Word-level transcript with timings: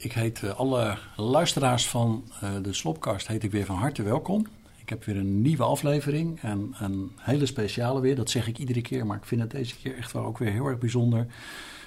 Ik 0.00 0.12
heet 0.12 0.42
uh, 0.42 0.58
alle 0.58 0.98
luisteraars 1.16 1.88
van 1.88 2.24
uh, 2.44 2.50
de 2.62 2.72
Slopkast 2.72 3.26
heet 3.26 3.42
ik 3.42 3.50
weer 3.50 3.64
van 3.64 3.76
harte 3.76 4.02
welkom. 4.02 4.46
Ik 4.76 4.88
heb 4.88 5.04
weer 5.04 5.16
een 5.16 5.42
nieuwe 5.42 5.62
aflevering 5.62 6.40
en 6.40 6.74
een 6.80 7.12
hele 7.16 7.46
speciale 7.46 8.00
weer. 8.00 8.16
Dat 8.16 8.30
zeg 8.30 8.48
ik 8.48 8.58
iedere 8.58 8.80
keer, 8.80 9.06
maar 9.06 9.16
ik 9.16 9.24
vind 9.24 9.40
het 9.40 9.50
deze 9.50 9.76
keer 9.76 9.96
echt 9.96 10.12
wel 10.12 10.24
ook 10.24 10.38
weer 10.38 10.50
heel 10.50 10.66
erg 10.66 10.78
bijzonder. 10.78 11.26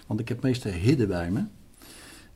Want 0.08 0.20
ik 0.20 0.28
heb 0.28 0.42
meester 0.42 0.72
Hidde 0.72 1.08
bij 1.08 1.32
me. 1.32 1.44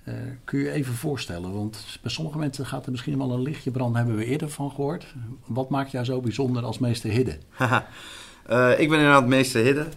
Uh, 0.08 0.14
kun 0.44 0.60
je 0.60 0.72
even 0.72 0.94
voorstellen, 0.94 1.54
want 1.54 2.00
bij 2.02 2.12
sommige 2.12 2.38
mensen 2.38 2.66
gaat 2.66 2.86
er 2.86 2.92
misschien 2.92 3.18
wel 3.18 3.32
een 3.32 3.42
lichtje 3.42 3.72
branden, 3.72 3.98
hebben 3.98 4.16
we 4.16 4.26
eerder 4.26 4.50
van 4.50 4.70
gehoord. 4.70 5.06
Wat 5.46 5.70
maakt 5.70 5.92
jou 5.92 6.06
zo 6.06 6.20
bijzonder 6.20 6.64
als 6.64 6.80
meester 6.80 7.10
Hidde? 7.10 7.38
Ik 8.78 8.90
ben 8.90 9.00
inderdaad 9.00 9.28
meester 9.28 9.64
Hidde. 9.64 9.88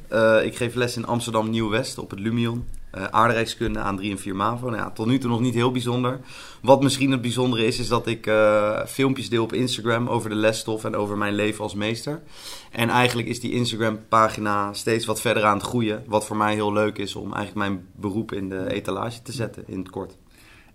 Ik 0.45 0.57
geef 0.57 0.75
les 0.75 0.97
in 0.97 1.07
Amsterdam 1.07 1.51
Nieuw-West 1.51 1.99
op 1.99 2.11
het 2.11 2.21
Lumion. 2.21 2.65
Uh, 2.95 3.05
aardrijkskunde 3.05 3.79
aan 3.79 3.97
3 3.97 4.11
en 4.11 4.19
4 4.19 4.37
MAVO. 4.37 4.67
Nou 4.67 4.83
ja, 4.83 4.91
tot 4.91 5.07
nu 5.07 5.19
toe 5.19 5.31
nog 5.31 5.41
niet 5.41 5.55
heel 5.55 5.71
bijzonder. 5.71 6.21
Wat 6.63 6.83
misschien 6.83 7.11
het 7.11 7.21
bijzondere 7.21 7.67
is, 7.67 7.79
is 7.79 7.89
dat 7.89 8.07
ik 8.07 8.31
filmpjes 8.87 9.29
deel 9.29 9.43
op 9.43 9.53
Instagram 9.53 10.09
over 10.09 10.31
de 10.31 10.37
lesstof 10.37 10.85
en 10.85 10.97
over 10.97 11.19
mijn 11.19 11.35
leven 11.35 11.63
als 11.63 11.75
meester. 11.75 12.23
En 12.71 12.89
eigenlijk 12.89 13.29
is 13.29 13.41
die 13.41 13.53
Instagram-pagina 13.53 14.73
steeds 14.73 15.07
wat 15.07 15.21
verder 15.21 15.45
aan 15.45 15.57
het 15.57 15.67
groeien. 15.67 16.05
Wat 16.07 16.27
voor 16.27 16.37
mij 16.37 16.55
heel 16.55 16.73
leuk 16.73 16.99
is 16.99 17.15
om 17.15 17.35
eigenlijk 17.35 17.55
mijn 17.55 17.87
beroep 17.97 18.33
in 18.33 18.49
de 18.49 18.73
etalage 18.73 19.23
te 19.23 19.33
zetten, 19.33 19.65
in 19.67 19.79
het 19.79 19.91
kort. 19.91 20.17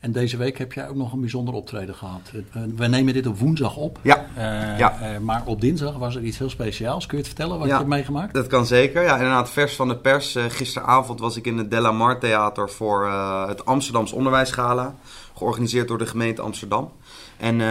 En 0.04 0.12
deze 0.12 0.38
week 0.38 0.58
heb 0.58 0.74
jij 0.74 0.90
ook 0.90 0.96
nog 0.96 1.14
een 1.14 1.20
bijzonder 1.20 1.54
optreden 1.54 1.96
gehad. 1.96 2.32
We 2.76 2.88
nemen 2.88 3.14
dit 3.14 3.28
op 3.28 3.38
woensdag 3.38 3.76
op. 3.76 4.00
Ja. 4.02 4.26
Uh, 4.38 4.78
ja. 4.78 4.98
Uh, 5.02 5.18
maar 5.20 5.42
op 5.46 5.62
dinsdag 5.62 5.96
was 5.98 6.16
er 6.16 6.24
iets 6.24 6.38
heel 6.38 6.50
speciaals. 6.50 7.06
Kun 7.06 7.18
je 7.18 7.24
het 7.24 7.34
vertellen 7.34 7.58
wat 7.58 7.68
ja, 7.68 7.74
je 7.74 7.80
hebt 7.80 7.90
meegemaakt? 7.90 8.34
Dat 8.34 8.48
kan 8.48 8.66
zeker. 8.66 9.04
Ja, 9.04 9.14
inderdaad, 9.14 9.50
vers 9.50 9.76
van 9.76 9.88
de 9.88 9.98
pers. 9.98 10.36
Uh, 10.36 10.44
gisteravond 10.48 11.20
was 11.20 11.38
ik 11.38 11.46
in 11.46 11.58
het 11.58 11.72
Della 11.72 11.92
Mar 11.92 12.20
Theater 12.20 12.70
voor 12.70 13.12
het 13.48 13.66
Amsterdams 13.66 14.12
Onderwijsgala. 14.12 14.96
Georganiseerd 15.36 15.88
door 15.88 15.98
de 15.98 16.06
gemeente 16.06 16.42
Amsterdam. 16.42 16.92
En 17.38 17.62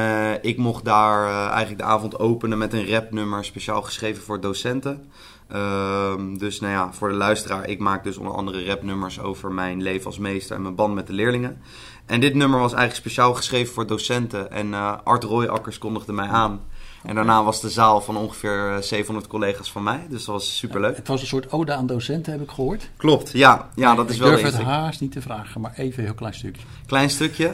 ik 0.42 0.58
mocht 0.58 0.84
daar 0.84 1.48
eigenlijk 1.48 1.78
de 1.78 1.84
avond 1.84 2.18
openen 2.18 2.58
met 2.58 2.72
een 2.72 2.88
rapnummer 2.88 3.44
speciaal 3.44 3.82
geschreven 3.82 4.22
voor 4.22 4.40
docenten. 4.40 5.10
Ehm, 5.52 6.36
dus 6.36 6.60
nou 6.60 6.72
ja, 6.72 6.92
voor 6.92 7.08
de 7.08 7.14
luisteraar, 7.14 7.68
ik 7.68 7.78
maak 7.78 8.04
dus 8.04 8.16
onder 8.16 8.34
andere 8.34 8.64
rapnummers 8.64 9.20
over 9.20 9.52
mijn 9.52 9.82
leven 9.82 10.06
als 10.06 10.18
meester 10.18 10.56
en 10.56 10.62
mijn 10.62 10.74
band 10.74 10.94
met 10.94 11.06
de 11.06 11.12
leerlingen. 11.12 11.62
En 12.06 12.20
dit 12.20 12.34
nummer 12.34 12.58
was 12.58 12.72
eigenlijk 12.72 13.00
speciaal 13.00 13.34
geschreven 13.34 13.74
voor 13.74 13.86
docenten. 13.86 14.50
En 14.50 14.66
uh, 14.66 14.96
Art 15.04 15.24
Rooijakkers 15.24 15.78
kondigde 15.78 16.12
mij 16.12 16.28
aan. 16.28 16.60
En 17.02 17.14
daarna 17.14 17.44
was 17.44 17.60
de 17.60 17.70
zaal 17.70 18.00
van 18.00 18.16
ongeveer 18.16 18.78
700 18.80 19.26
collega's 19.26 19.72
van 19.72 19.82
mij. 19.82 20.06
Dus 20.08 20.24
dat 20.24 20.34
was 20.34 20.56
superleuk. 20.56 20.96
Het 20.96 21.08
was 21.08 21.20
een 21.20 21.26
soort 21.26 21.52
ode 21.52 21.74
aan 21.74 21.86
docenten, 21.86 22.32
heb 22.32 22.42
ik 22.42 22.50
gehoord. 22.50 22.90
Klopt, 22.96 23.30
ja. 23.32 23.68
ja 23.74 23.94
dat 23.94 24.08
is 24.08 24.14
ik 24.14 24.22
wel 24.22 24.30
durf 24.30 24.42
het 24.42 24.54
haast 24.54 25.00
niet 25.00 25.12
te 25.12 25.22
vragen, 25.22 25.60
maar 25.60 25.72
even 25.76 25.98
een 25.98 26.04
heel 26.04 26.14
klein 26.14 26.34
stukje. 26.34 26.62
Klein 26.86 27.10
stukje. 27.10 27.50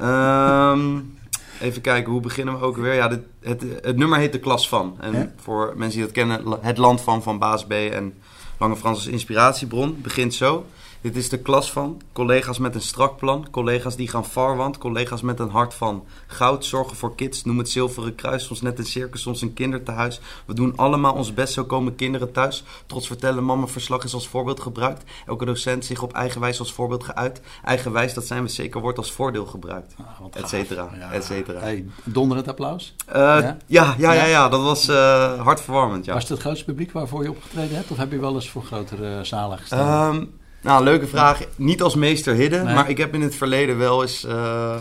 um, 0.00 1.18
even 1.60 1.80
kijken, 1.80 2.12
hoe 2.12 2.20
beginnen 2.20 2.58
we 2.58 2.64
ook 2.64 2.76
weer? 2.76 2.94
Ja, 2.94 3.08
dit, 3.08 3.20
het, 3.40 3.64
het 3.82 3.96
nummer 3.96 4.18
heet 4.18 4.32
De 4.32 4.38
Klas 4.38 4.68
Van. 4.68 4.96
En 5.00 5.34
voor 5.36 5.74
mensen 5.76 5.98
die 5.98 6.06
dat 6.06 6.14
kennen, 6.14 6.58
Het 6.60 6.78
Land 6.78 7.00
Van 7.00 7.22
van 7.22 7.38
Baas 7.38 7.66
B 7.66 7.72
en 7.72 8.14
Lange 8.58 8.76
Frans 8.76 8.96
als 8.96 9.06
inspiratiebron. 9.06 9.98
Begint 10.02 10.34
zo. 10.34 10.66
Dit 11.00 11.16
is 11.16 11.28
de 11.28 11.38
klas 11.38 11.72
van. 11.72 12.00
Collega's 12.12 12.58
met 12.58 12.74
een 12.74 12.80
strak 12.80 13.16
plan. 13.16 13.46
Collega's 13.50 13.96
die 13.96 14.08
gaan 14.08 14.24
farwand. 14.24 14.78
Collega's 14.78 15.22
met 15.22 15.38
een 15.40 15.50
hart 15.50 15.74
van 15.74 16.04
goud. 16.26 16.64
Zorgen 16.64 16.96
voor 16.96 17.14
kids. 17.14 17.44
Noem 17.44 17.58
het 17.58 17.70
zilveren 17.70 18.14
kruis. 18.14 18.44
Soms 18.44 18.60
net 18.60 18.78
een 18.78 18.86
circus, 18.86 19.22
soms 19.22 19.42
een 19.42 19.54
kinderthuis. 19.54 20.20
We 20.46 20.54
doen 20.54 20.76
allemaal 20.76 21.14
ons 21.14 21.34
best. 21.34 21.52
Zo 21.52 21.64
komen 21.64 21.94
kinderen 21.94 22.32
thuis. 22.32 22.64
Trots 22.86 23.06
vertellen, 23.06 23.44
mama 23.44 23.66
verslag 23.66 24.04
is 24.04 24.14
als 24.14 24.28
voorbeeld 24.28 24.60
gebruikt. 24.60 25.04
Elke 25.26 25.44
docent 25.44 25.84
zich 25.84 26.02
op 26.02 26.12
eigen 26.12 26.40
wijze 26.40 26.58
als 26.58 26.72
voorbeeld 26.72 27.04
geuit. 27.04 27.40
Eigenwijs, 27.64 28.14
dat 28.14 28.26
zijn 28.26 28.42
we 28.42 28.48
zeker, 28.48 28.80
wordt 28.80 28.98
als 28.98 29.12
voordeel 29.12 29.46
gebruikt. 29.46 29.94
Ah, 29.98 30.26
et 30.32 30.48
cetera, 30.48 30.90
ja. 30.98 31.12
et 31.12 31.24
cetera. 31.24 31.60
Hey, 31.60 31.86
donderend 32.04 32.48
applaus. 32.48 32.94
Uh, 33.08 33.14
ja? 33.14 33.40
Ja, 33.40 33.56
ja, 33.66 33.94
ja, 33.98 34.12
ja, 34.12 34.24
ja, 34.24 34.48
dat 34.48 34.62
was 34.62 34.88
uh, 34.88 35.40
hartverwarmend. 35.40 36.04
Ja. 36.04 36.12
Was 36.12 36.22
het 36.22 36.30
het 36.32 36.40
grootste 36.40 36.64
publiek 36.64 36.92
waarvoor 36.92 37.22
je 37.22 37.30
opgetreden 37.30 37.76
hebt? 37.76 37.90
Of 37.90 37.96
heb 37.96 38.12
je 38.12 38.18
wel 38.18 38.34
eens 38.34 38.50
voor 38.50 38.62
grotere 38.62 39.24
zalen 39.24 39.58
gestaan? 39.58 40.14
Um, 40.16 40.38
nou, 40.68 40.84
leuke 40.84 41.06
vraag. 41.06 41.40
Niet 41.56 41.82
als 41.82 41.94
meester 41.94 42.34
Hidden, 42.34 42.64
nee. 42.64 42.74
maar 42.74 42.90
ik 42.90 42.98
heb 42.98 43.14
in 43.14 43.20
het 43.20 43.34
verleden 43.34 43.78
wel 43.78 44.02
eens 44.02 44.24
uh, 44.24 44.76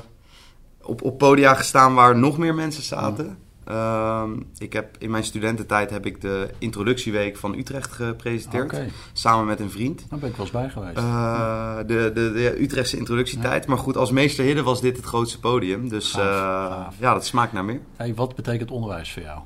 op, 0.82 1.02
op 1.02 1.18
podia 1.18 1.54
gestaan 1.54 1.94
waar 1.94 2.18
nog 2.18 2.38
meer 2.38 2.56
mensen 2.56 2.84
zaten. 2.84 3.38
Uh, 3.70 4.24
ik 4.58 4.74
heb, 4.74 4.96
in 5.00 5.12
mijn 5.12 5.24
studententijd 5.24 5.90
heb 5.90 6.06
ik 6.06 6.22
de 6.22 6.50
introductieweek 6.58 7.38
van 7.38 7.58
Utrecht 7.58 7.92
gepresenteerd. 7.92 8.64
Okay. 8.64 8.90
Samen 9.14 9.46
met 9.46 9.60
een 9.60 9.72
vriend. 9.72 10.06
Daar 10.10 10.20
ben 10.20 10.30
ik 10.30 10.36
wel 10.36 10.46
eens 10.46 10.56
bij 10.56 10.70
geweest. 10.70 10.98
Uh, 10.98 11.78
de, 11.78 12.12
de, 12.14 12.32
de, 12.32 12.62
Utrechtse 12.62 12.98
introductietijd. 12.98 13.64
Ja. 13.64 13.70
Maar 13.70 13.80
goed, 13.80 13.98
als 13.98 14.12
meester 14.12 14.46
Hidden 14.46 14.64
was 14.64 14.82
dit 14.82 14.96
het 14.96 15.06
grootste 15.06 15.40
podium. 15.40 15.90
Dus 15.90 16.12
gaaf, 16.12 16.84
gaaf. 16.84 16.96
ja, 17.00 17.14
dat 17.14 17.26
smaakt 17.26 17.54
naar 17.54 17.66
meer. 17.66 17.82
Hey, 17.96 18.14
wat 18.16 18.36
betekent 18.36 18.72
onderwijs 18.72 19.12
voor 19.14 19.22
jou? 19.22 19.40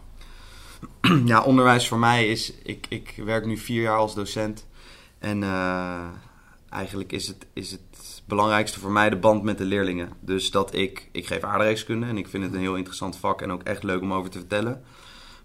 ja, 1.32 1.42
onderwijs 1.42 1.88
voor 1.88 2.00
mij 2.00 2.28
is... 2.28 2.54
Ik, 2.64 2.86
ik 2.90 3.22
werk 3.26 3.46
nu 3.46 3.58
vier 3.58 3.82
jaar 3.82 3.98
als 3.98 4.16
docent. 4.16 4.66
En 5.20 5.44
eigenlijk 6.72 7.12
is 7.12 7.28
het, 7.28 7.46
is 7.54 7.72
het 7.72 8.22
belangrijkste 8.26 8.80
voor 8.80 8.92
mij 8.92 9.10
de 9.10 9.16
band 9.16 9.44
met 9.44 9.58
de 9.58 9.66
leerlingen. 9.66 10.10
Dus 10.20 10.52
dat 10.52 10.74
ik, 10.74 11.10
ik 11.12 11.28
geef 11.28 11.44
aardrijkskunde 11.44 12.06
en 12.06 12.18
ik 12.18 12.28
vind 12.28 12.44
het 12.44 12.54
een 12.54 12.60
heel 12.60 12.76
interessant 12.76 13.18
vak 13.18 13.42
en 13.42 13.52
ook 13.52 13.64
echt 13.64 13.84
leuk 13.84 14.02
om 14.02 14.14
over 14.14 14.30
te 14.30 14.38
vertellen. 14.38 14.84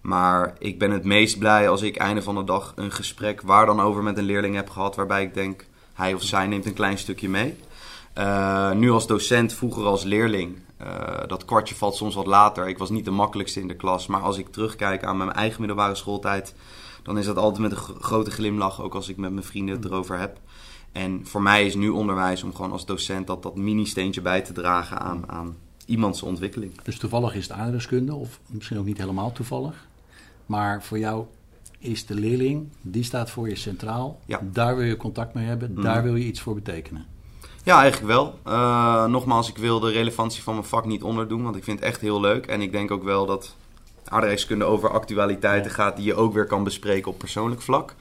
Maar 0.01 0.55
ik 0.59 0.79
ben 0.79 0.91
het 0.91 1.05
meest 1.05 1.39
blij 1.39 1.69
als 1.69 1.83
ik 1.83 1.97
einde 1.97 2.23
van 2.23 2.35
de 2.35 2.45
dag 2.45 2.73
een 2.77 2.93
gesprek 2.93 3.41
waar 3.41 3.67
dan 3.67 3.81
over 3.81 4.03
met 4.03 4.19
een 4.19 4.25
leerling 4.25 4.55
heb 4.55 4.71
gehad. 4.71 4.97
Waarbij 4.97 5.23
ik 5.23 5.35
denk, 5.35 5.67
hij 5.93 6.15
of 6.15 6.23
zij 6.23 6.47
neemt 6.47 6.67
een 6.67 6.75
klein 6.75 6.99
stukje 6.99 7.29
mee. 7.29 7.57
Uh, 8.19 8.73
nu 8.73 8.91
als 8.91 9.07
docent, 9.07 9.53
vroeger 9.53 9.85
als 9.85 10.05
leerling. 10.05 10.59
Uh, 10.83 11.27
dat 11.27 11.45
kwartje 11.45 11.75
valt 11.75 11.97
soms 11.97 12.15
wat 12.15 12.27
later. 12.27 12.69
Ik 12.69 12.79
was 12.79 12.91
niet 12.91 13.05
de 13.05 13.11
makkelijkste 13.11 13.61
in 13.61 13.69
de 13.69 13.77
klas. 13.77 14.07
Maar 14.07 14.21
als 14.21 14.39
ik 14.39 14.49
terugkijk 14.49 15.05
aan 15.05 15.17
mijn 15.17 15.33
eigen 15.33 15.61
middelbare 15.61 15.95
schooltijd 15.95 16.55
dan 17.07 17.19
is 17.19 17.27
dat 17.27 17.37
altijd 17.37 17.63
met 17.63 17.71
een 17.71 18.01
grote 18.01 18.31
glimlach, 18.31 18.83
ook 18.83 18.95
als 18.95 19.09
ik 19.09 19.17
met 19.17 19.33
mijn 19.33 19.45
vrienden 19.45 19.75
het 19.75 19.85
erover 19.85 20.19
heb. 20.19 20.39
En 20.97 21.27
voor 21.27 21.43
mij 21.43 21.67
is 21.67 21.75
nu 21.75 21.89
onderwijs 21.89 22.43
om 22.43 22.55
gewoon 22.55 22.73
als 22.73 22.87
docent 22.87 23.27
dat, 23.27 23.43
dat 23.43 23.57
mini-steentje 23.57 24.21
bij 24.21 24.41
te 24.41 24.53
dragen 24.53 24.99
aan, 24.99 25.25
aan 25.27 25.57
iemands 25.87 26.23
ontwikkeling. 26.23 26.73
Dus 26.83 26.99
toevallig 26.99 27.35
is 27.35 27.49
het 27.49 27.57
aardrijkskunde, 27.57 28.15
of 28.15 28.41
misschien 28.47 28.79
ook 28.79 28.85
niet 28.85 28.99
helemaal 28.99 29.33
toevallig. 29.33 29.87
Maar 30.47 30.83
voor 30.83 30.99
jou 30.99 31.25
is 31.79 32.07
de 32.07 32.15
leerling, 32.15 32.69
die 32.81 33.03
staat 33.03 33.31
voor 33.31 33.49
je 33.49 33.57
centraal. 33.57 34.21
Ja. 34.25 34.41
Daar 34.43 34.77
wil 34.77 34.85
je 34.85 34.97
contact 34.97 35.35
mee 35.35 35.47
hebben, 35.47 35.71
mm. 35.75 35.83
daar 35.83 36.03
wil 36.03 36.17
je 36.17 36.25
iets 36.25 36.41
voor 36.41 36.55
betekenen. 36.55 37.05
Ja, 37.63 37.81
eigenlijk 37.81 38.13
wel. 38.13 38.39
Uh, 38.47 39.05
nogmaals, 39.05 39.49
ik 39.49 39.59
wil 39.59 39.81
de 39.81 39.91
relevantie 39.91 40.43
van 40.43 40.55
mijn 40.55 40.67
vak 40.67 40.85
niet 40.85 41.03
onderdoen, 41.03 41.43
want 41.43 41.57
ik 41.57 41.65
vind 41.65 41.79
het 41.79 41.89
echt 41.89 42.01
heel 42.01 42.21
leuk. 42.21 42.47
En 42.47 42.61
ik 42.61 42.73
denk 42.73 42.91
ook 42.91 43.05
wel 43.05 43.27
dat 43.27 43.57
aardrijkskunde 44.05 44.65
over 44.65 44.91
actualiteiten 44.91 45.71
ja. 45.71 45.77
gaat 45.77 45.97
die 45.97 46.07
je 46.07 46.15
ook 46.15 46.35
weer 46.35 46.47
kan 46.47 46.65
bespreken 46.65 47.11
op 47.11 47.19
persoonlijk 47.19 47.63
vlak. 47.63 47.95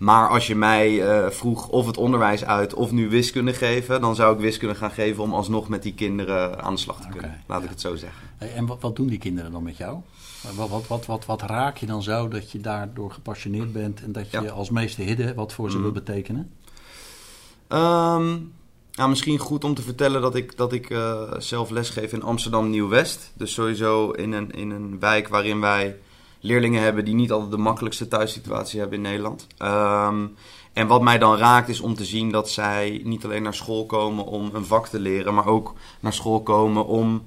Maar 0.00 0.28
als 0.28 0.46
je 0.46 0.54
mij 0.54 0.90
uh, 0.92 1.30
vroeg 1.30 1.68
of 1.68 1.86
het 1.86 1.96
onderwijs 1.96 2.44
uit 2.44 2.74
of 2.74 2.90
nu 2.90 3.08
wiskunde 3.08 3.52
geven, 3.52 4.00
dan 4.00 4.14
zou 4.14 4.34
ik 4.34 4.40
wiskunde 4.40 4.74
gaan 4.74 4.90
geven 4.90 5.22
om 5.22 5.34
alsnog 5.34 5.68
met 5.68 5.82
die 5.82 5.94
kinderen 5.94 6.62
aan 6.62 6.74
de 6.74 6.80
slag 6.80 7.00
te 7.00 7.08
kunnen. 7.08 7.42
Laat 7.46 7.58
ja. 7.58 7.64
ik 7.64 7.70
het 7.70 7.80
zo 7.80 7.96
zeggen. 7.96 8.20
En 8.38 8.66
wat, 8.66 8.80
wat, 8.80 8.96
doen 8.96 9.06
die 9.06 9.18
kinderen 9.18 9.52
dan 9.52 9.62
met 9.62 9.76
jou? 9.76 9.98
Wat, 10.56 10.86
wat, 10.86 11.06
wat, 11.06 11.26
wat, 11.26 11.42
raak 11.42 11.76
je 11.76 11.86
dan 11.86 12.02
zo 12.02 12.28
dat 12.28 12.50
je 12.50 12.60
daardoor 12.60 13.10
gepassioneerd 13.10 13.72
bent 13.72 14.02
en 14.02 14.12
dat 14.12 14.30
je 14.30 14.40
ja. 14.40 14.50
als 14.50 14.70
meester 14.70 15.04
hidden 15.04 15.34
wat 15.34 15.52
voor 15.52 15.70
ze 15.70 15.76
mm. 15.76 15.82
wil 15.82 15.92
betekenen? 15.92 16.50
Um, 17.68 18.52
nou, 18.92 19.08
misschien 19.08 19.38
goed 19.38 19.64
om 19.64 19.74
te 19.74 19.82
vertellen 19.82 20.20
dat 20.20 20.34
ik, 20.34 20.56
dat 20.56 20.72
ik 20.72 20.90
uh, 20.90 21.32
zelf 21.38 21.70
lesgeef 21.70 22.12
in 22.12 22.22
Amsterdam 22.22 22.70
Nieuw-West. 22.70 23.32
Dus 23.34 23.52
sowieso 23.52 24.10
in 24.10 24.32
een, 24.32 24.50
in 24.50 24.70
een 24.70 25.00
wijk 25.00 25.28
waarin 25.28 25.60
wij 25.60 25.96
leerlingen 26.40 26.82
hebben 26.82 27.04
die 27.04 27.14
niet 27.14 27.32
altijd 27.32 27.50
de 27.50 27.56
makkelijkste 27.56 28.08
thuissituatie 28.08 28.80
hebben 28.80 28.96
in 28.96 29.04
Nederland. 29.04 29.46
Um, 29.62 30.34
en 30.72 30.86
wat 30.86 31.02
mij 31.02 31.18
dan 31.18 31.36
raakt 31.36 31.68
is 31.68 31.80
om 31.80 31.94
te 31.94 32.04
zien 32.04 32.30
dat 32.30 32.50
zij 32.50 33.00
niet 33.04 33.24
alleen 33.24 33.42
naar 33.42 33.54
school 33.54 33.86
komen 33.86 34.24
om 34.24 34.50
een 34.52 34.64
vak 34.64 34.88
te 34.88 35.00
leren, 35.00 35.34
maar 35.34 35.46
ook 35.46 35.74
naar 36.00 36.12
school 36.12 36.42
komen 36.42 36.86
om 36.86 37.22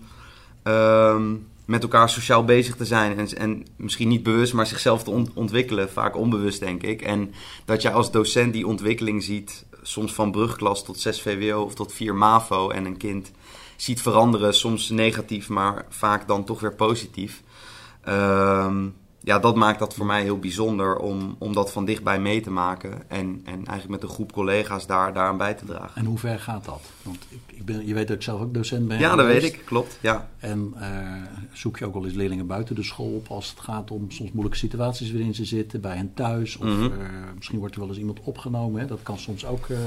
um, 0.64 1.48
met 1.66 1.84
elkaar 1.84 2.10
sociaal 2.10 2.46
bezig 2.46 2.76
te 2.76 2.86
zijn. 2.86 3.18
En, 3.18 3.38
en 3.38 3.66
misschien 3.76 4.08
niet 4.08 4.24
bewust, 4.24 4.54
maar 4.54 4.68
zichzelf 4.68 5.04
te 5.04 5.12
ont 5.12 5.30
ontwikkelen. 5.34 5.90
Vaak 5.90 6.18
onbewust, 6.18 6.60
denk 6.60 6.84
ik. 6.84 7.02
En 7.02 7.34
dat 7.66 7.82
je 7.82 7.92
als 7.92 8.12
docent 8.12 8.54
die 8.54 8.68
ontwikkeling 8.68 9.24
ziet, 9.24 9.66
soms 9.82 10.14
van 10.14 10.32
brugklas 10.32 10.84
tot 10.84 11.00
6 11.00 11.22
VWO 11.22 11.62
of 11.62 11.76
tot 11.76 11.94
4 11.94 12.16
MAVO. 12.16 12.70
En 12.70 12.86
een 12.86 12.98
kind 12.98 13.32
ziet 13.76 14.02
veranderen, 14.02 14.54
soms 14.54 14.90
negatief, 14.90 15.50
maar 15.50 15.86
vaak 15.90 16.28
dan 16.28 16.44
toch 16.44 16.60
weer 16.60 16.76
positief. 16.76 17.42
Um, 18.10 18.96
ja, 19.24 19.40
dat 19.40 19.56
maakt 19.56 19.80
dat 19.80 19.94
voor 19.94 20.06
mij 20.06 20.22
heel 20.24 20.40
bijzonder 20.40 20.98
om, 20.98 21.36
om 21.38 21.54
dat 21.54 21.72
van 21.72 21.86
dichtbij 21.86 22.20
mee 22.20 22.42
te 22.42 22.52
maken. 22.52 23.10
En, 23.10 23.42
en 23.46 23.56
eigenlijk 23.56 23.90
met 23.90 24.04
een 24.04 24.16
groep 24.16 24.32
collega's 24.32 24.88
daar, 24.88 25.14
daaraan 25.14 25.38
bij 25.38 25.54
te 25.54 25.66
dragen. 25.66 25.96
En 25.96 26.06
hoe 26.06 26.18
ver 26.18 26.40
gaat 26.40 26.66
dat? 26.66 26.82
Want 27.02 27.18
ik, 27.30 27.40
ik 27.48 27.66
ben, 27.66 27.88
je 27.88 27.94
weet 27.94 28.08
dat 28.08 28.16
ik 28.16 28.22
zelf 28.22 28.42
ook 28.42 28.54
docent 28.54 28.88
ben. 28.88 29.00
Ja, 29.00 29.16
dat 29.16 29.26
weet 29.26 29.44
ik, 29.44 29.62
klopt. 29.66 29.98
Ja. 30.02 30.30
En 30.38 30.74
uh, 30.78 30.88
zoek 31.52 31.78
je 31.78 31.86
ook 31.86 31.94
wel 31.94 32.06
eens 32.06 32.14
leerlingen 32.14 32.48
buiten 32.48 32.76
de 32.76 32.84
school 32.84 33.16
op 33.16 33.28
als 33.28 33.50
het 33.50 33.60
gaat 33.60 33.92
om 33.92 34.12
soms 34.12 34.32
moeilijke 34.32 34.60
situaties 34.60 35.12
waarin 35.12 35.36
ze 35.36 35.46
zitten, 35.46 35.82
bij 35.82 35.96
hen 35.96 36.14
thuis. 36.14 36.58
Of 36.58 36.66
mm 36.66 36.72
-hmm. 36.72 36.84
uh, 36.84 37.08
misschien 37.36 37.60
wordt 37.60 37.74
er 37.74 37.80
wel 37.80 37.90
eens 37.90 38.00
iemand 38.00 38.20
opgenomen. 38.24 38.82
Hè? 38.82 38.88
Dat 38.88 39.04
kan 39.04 39.18
soms 39.18 39.46
ook 39.46 39.68
uh, 39.68 39.78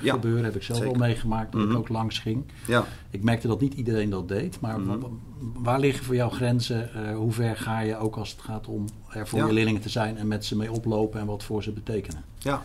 ja, 0.00 0.12
gebeuren. 0.12 0.44
Heb 0.44 0.56
ik 0.56 0.62
zelf 0.62 0.78
wel 0.78 0.94
meegemaakt 0.94 1.52
dat 1.52 1.60
mm 1.60 1.66
-hmm. 1.66 1.76
ik 1.76 1.80
ook 1.80 1.88
langs 1.88 2.18
ging. 2.18 2.44
Ja. 2.66 2.84
Ik 3.10 3.22
merkte 3.22 3.48
dat 3.48 3.60
niet 3.60 3.74
iedereen 3.74 4.10
dat 4.10 4.28
deed. 4.28 4.60
Maar 4.60 4.80
mm 4.80 4.88
-hmm. 4.88 5.20
waar 5.62 5.80
liggen 5.80 6.04
voor 6.04 6.14
jou 6.14 6.32
grenzen? 6.32 6.90
hoe 7.14 7.32
ver 7.32 7.56
ga 7.56 7.80
je 7.80 7.96
ook 7.96 8.16
als 8.16 8.30
het 8.30 8.40
gaat 8.40 8.66
om 8.66 8.83
er 9.08 9.28
voor 9.28 9.38
ja. 9.38 9.46
je 9.46 9.52
leerlingen 9.52 9.80
te 9.80 9.88
zijn 9.88 10.16
en 10.16 10.28
met 10.28 10.44
ze 10.44 10.56
mee 10.56 10.72
oplopen 10.72 11.20
en 11.20 11.26
wat 11.26 11.44
voor 11.44 11.62
ze 11.62 11.72
betekenen? 11.72 12.24
Ja, 12.38 12.62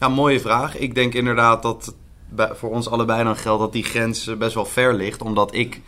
ja 0.00 0.08
mooie 0.08 0.40
vraag. 0.40 0.76
Ik 0.76 0.94
denk 0.94 1.14
inderdaad 1.14 1.62
dat 1.62 1.94
voor 2.36 2.70
ons 2.70 2.88
allebei 2.88 3.24
dan 3.24 3.36
geldt 3.36 3.60
dat 3.60 3.72
die 3.72 3.84
grens 3.84 4.36
best 4.38 4.54
wel 4.54 4.64
ver 4.64 4.94
ligt. 4.94 5.22
Omdat 5.22 5.54
ik 5.54 5.80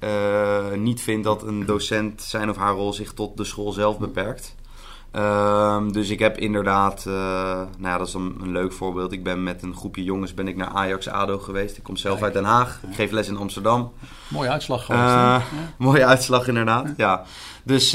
uh, 0.00 0.72
niet 0.72 1.00
vind 1.00 1.24
dat 1.24 1.42
een 1.42 1.66
docent 1.66 2.22
zijn 2.22 2.50
of 2.50 2.56
haar 2.56 2.74
rol 2.74 2.92
zich 2.92 3.12
tot 3.12 3.36
de 3.36 3.44
school 3.44 3.72
zelf 3.72 3.98
beperkt. 3.98 4.54
Uh, 5.16 5.88
dus 5.90 6.10
ik 6.10 6.18
heb 6.18 6.38
inderdaad, 6.38 7.04
uh, 7.08 7.14
nou 7.14 7.68
ja, 7.78 7.98
dat 7.98 8.08
is 8.08 8.14
een, 8.14 8.36
een, 8.40 8.52
leuk 8.52 8.72
voorbeeld. 8.72 9.12
Ik 9.12 9.24
ben 9.24 9.42
met 9.42 9.62
een 9.62 9.76
groepje 9.76 10.04
jongens 10.04 10.34
ben 10.34 10.48
ik 10.48 10.56
naar 10.56 10.68
Ajax 10.68 11.08
ADO 11.08 11.38
geweest. 11.38 11.76
Ik 11.76 11.82
kom 11.82 11.96
zelf 11.96 12.22
uit 12.22 12.32
Den 12.32 12.44
Haag. 12.44 12.80
Ik 12.88 12.94
geef 12.94 13.10
les 13.10 13.28
in 13.28 13.36
Amsterdam. 13.36 13.92
Mooie 14.28 14.48
uitslag 14.48 14.84
geweest. 14.84 15.04
Ja. 15.04 15.42
Mooie 15.78 16.06
uitslag 16.06 16.48
inderdaad, 16.48 16.88
ja. 16.96 17.24
Dus, 17.64 17.92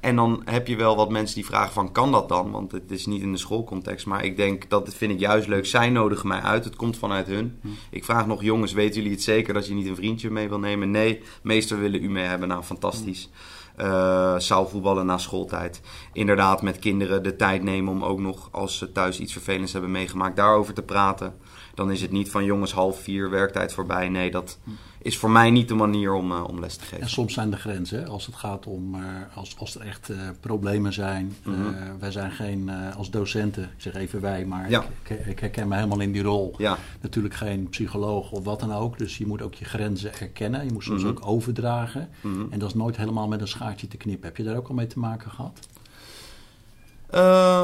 en 0.00 0.16
dan 0.16 0.42
heb 0.44 0.66
je 0.66 0.76
wel 0.76 0.96
wat 0.96 1.10
mensen 1.10 1.34
die 1.34 1.46
vragen 1.46 1.72
van, 1.72 1.92
kan 1.92 2.12
dat 2.12 2.28
dan? 2.28 2.50
Want 2.50 2.72
het 2.72 2.90
is 2.90 3.06
niet 3.06 3.22
in 3.22 3.32
de 3.32 3.38
schoolcontext. 3.38 4.06
Maar 4.06 4.24
ik 4.24 4.36
denk, 4.36 4.70
dat 4.70 4.94
vind 4.94 5.12
ik 5.12 5.20
juist 5.20 5.48
leuk. 5.48 5.66
Zij 5.66 5.90
nodigen 5.90 6.28
mij 6.28 6.40
uit. 6.40 6.64
Het 6.64 6.76
komt 6.76 6.96
vanuit 6.96 7.26
hun. 7.26 7.58
Hm. 7.60 7.68
Ik 7.90 8.04
vraag 8.04 8.26
nog, 8.26 8.42
jongens, 8.42 8.72
weten 8.72 8.94
jullie 8.94 9.16
het 9.16 9.22
zeker 9.22 9.54
dat 9.54 9.66
je 9.66 9.74
niet 9.74 9.86
een 9.86 9.96
vriendje 9.96 10.30
mee 10.30 10.48
wil 10.48 10.58
nemen? 10.58 10.90
Nee, 10.90 11.22
meester 11.42 11.80
willen 11.80 12.04
u 12.04 12.10
mee 12.10 12.24
hebben. 12.24 12.48
Nou, 12.48 12.62
fantastisch. 12.62 13.28
Hm 13.32 13.60
uh, 13.80 14.38
zaalvoetballen 14.38 15.06
na 15.06 15.18
schooltijd. 15.18 15.80
Inderdaad, 16.12 16.62
met 16.62 16.78
kinderen 16.78 17.22
de 17.22 17.36
tijd 17.36 17.62
nemen 17.62 17.92
om 17.92 18.04
ook 18.04 18.20
nog, 18.20 18.48
als 18.52 18.78
ze 18.78 18.92
thuis 18.92 19.20
iets 19.20 19.32
vervelends 19.32 19.72
hebben 19.72 19.90
meegemaakt, 19.90 20.36
daarover 20.36 20.74
te 20.74 20.82
praten. 20.82 21.34
Dan 21.74 21.90
is 21.90 22.02
het 22.02 22.10
niet 22.10 22.30
van 22.30 22.44
jongens 22.44 22.72
half 22.72 23.00
vier, 23.00 23.30
werktijd 23.30 23.72
voorbij. 23.72 24.08
Nee, 24.08 24.30
dat 24.30 24.58
is 25.02 25.18
voor 25.18 25.30
mij 25.30 25.50
niet 25.50 25.68
de 25.68 25.74
manier 25.74 26.12
om, 26.12 26.32
uh, 26.32 26.44
om 26.48 26.60
les 26.60 26.76
te 26.76 26.84
geven. 26.84 27.00
En 27.00 27.08
soms 27.08 27.34
zijn 27.34 27.50
de 27.50 27.56
grenzen, 27.56 28.08
als 28.08 28.26
het 28.26 28.34
gaat 28.34 28.66
om, 28.66 28.94
uh, 28.94 29.04
als, 29.34 29.58
als 29.58 29.74
er 29.74 29.80
echt 29.80 30.10
uh, 30.10 30.16
problemen 30.40 30.92
zijn. 30.92 31.36
Mm 31.44 31.54
-hmm. 31.54 31.74
wij 31.98 32.10
zijn 32.10 32.30
geen, 32.30 32.70
als 32.96 33.10
docenten, 33.10 33.62
ik 33.62 33.70
zeg 33.76 33.94
even 33.94 34.20
wij, 34.20 34.44
maar 34.44 34.70
ja. 34.70 34.84
ik, 35.02 35.26
ik, 35.26 35.38
herken 35.38 35.68
me 35.68 35.74
helemaal 35.74 36.00
in 36.00 36.12
die 36.12 36.22
rol. 36.22 36.54
Ja. 36.58 36.78
Natuurlijk 37.00 37.34
geen 37.34 37.68
psycholoog 37.68 38.30
of 38.30 38.44
wat 38.44 38.60
dan 38.60 38.72
ook. 38.74 38.98
Dus 38.98 39.18
je 39.18 39.26
moet 39.26 39.42
ook 39.42 39.54
je 39.54 39.64
grenzen 39.64 40.20
erkennen. 40.20 40.64
Je 40.64 40.72
moet 40.72 40.84
soms 40.84 41.02
mm 41.02 41.08
-hmm. 41.08 41.16
ook 41.16 41.26
overdragen. 41.26 42.08
Mm 42.20 42.34
-hmm. 42.34 42.52
En 42.52 42.58
dat 42.58 42.68
is 42.68 42.74
nooit 42.74 42.96
helemaal 42.96 43.28
met 43.28 43.40
een 43.40 43.48
schaartje 43.48 43.88
te 43.88 43.96
knippen. 43.96 44.28
Heb 44.28 44.36
je 44.36 44.42
daar 44.42 44.56
ook 44.56 44.68
al 44.68 44.74
mee 44.74 44.86
te 44.86 44.98
maken 44.98 45.30
gehad? 45.30 45.58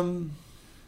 Um... 0.05 0.31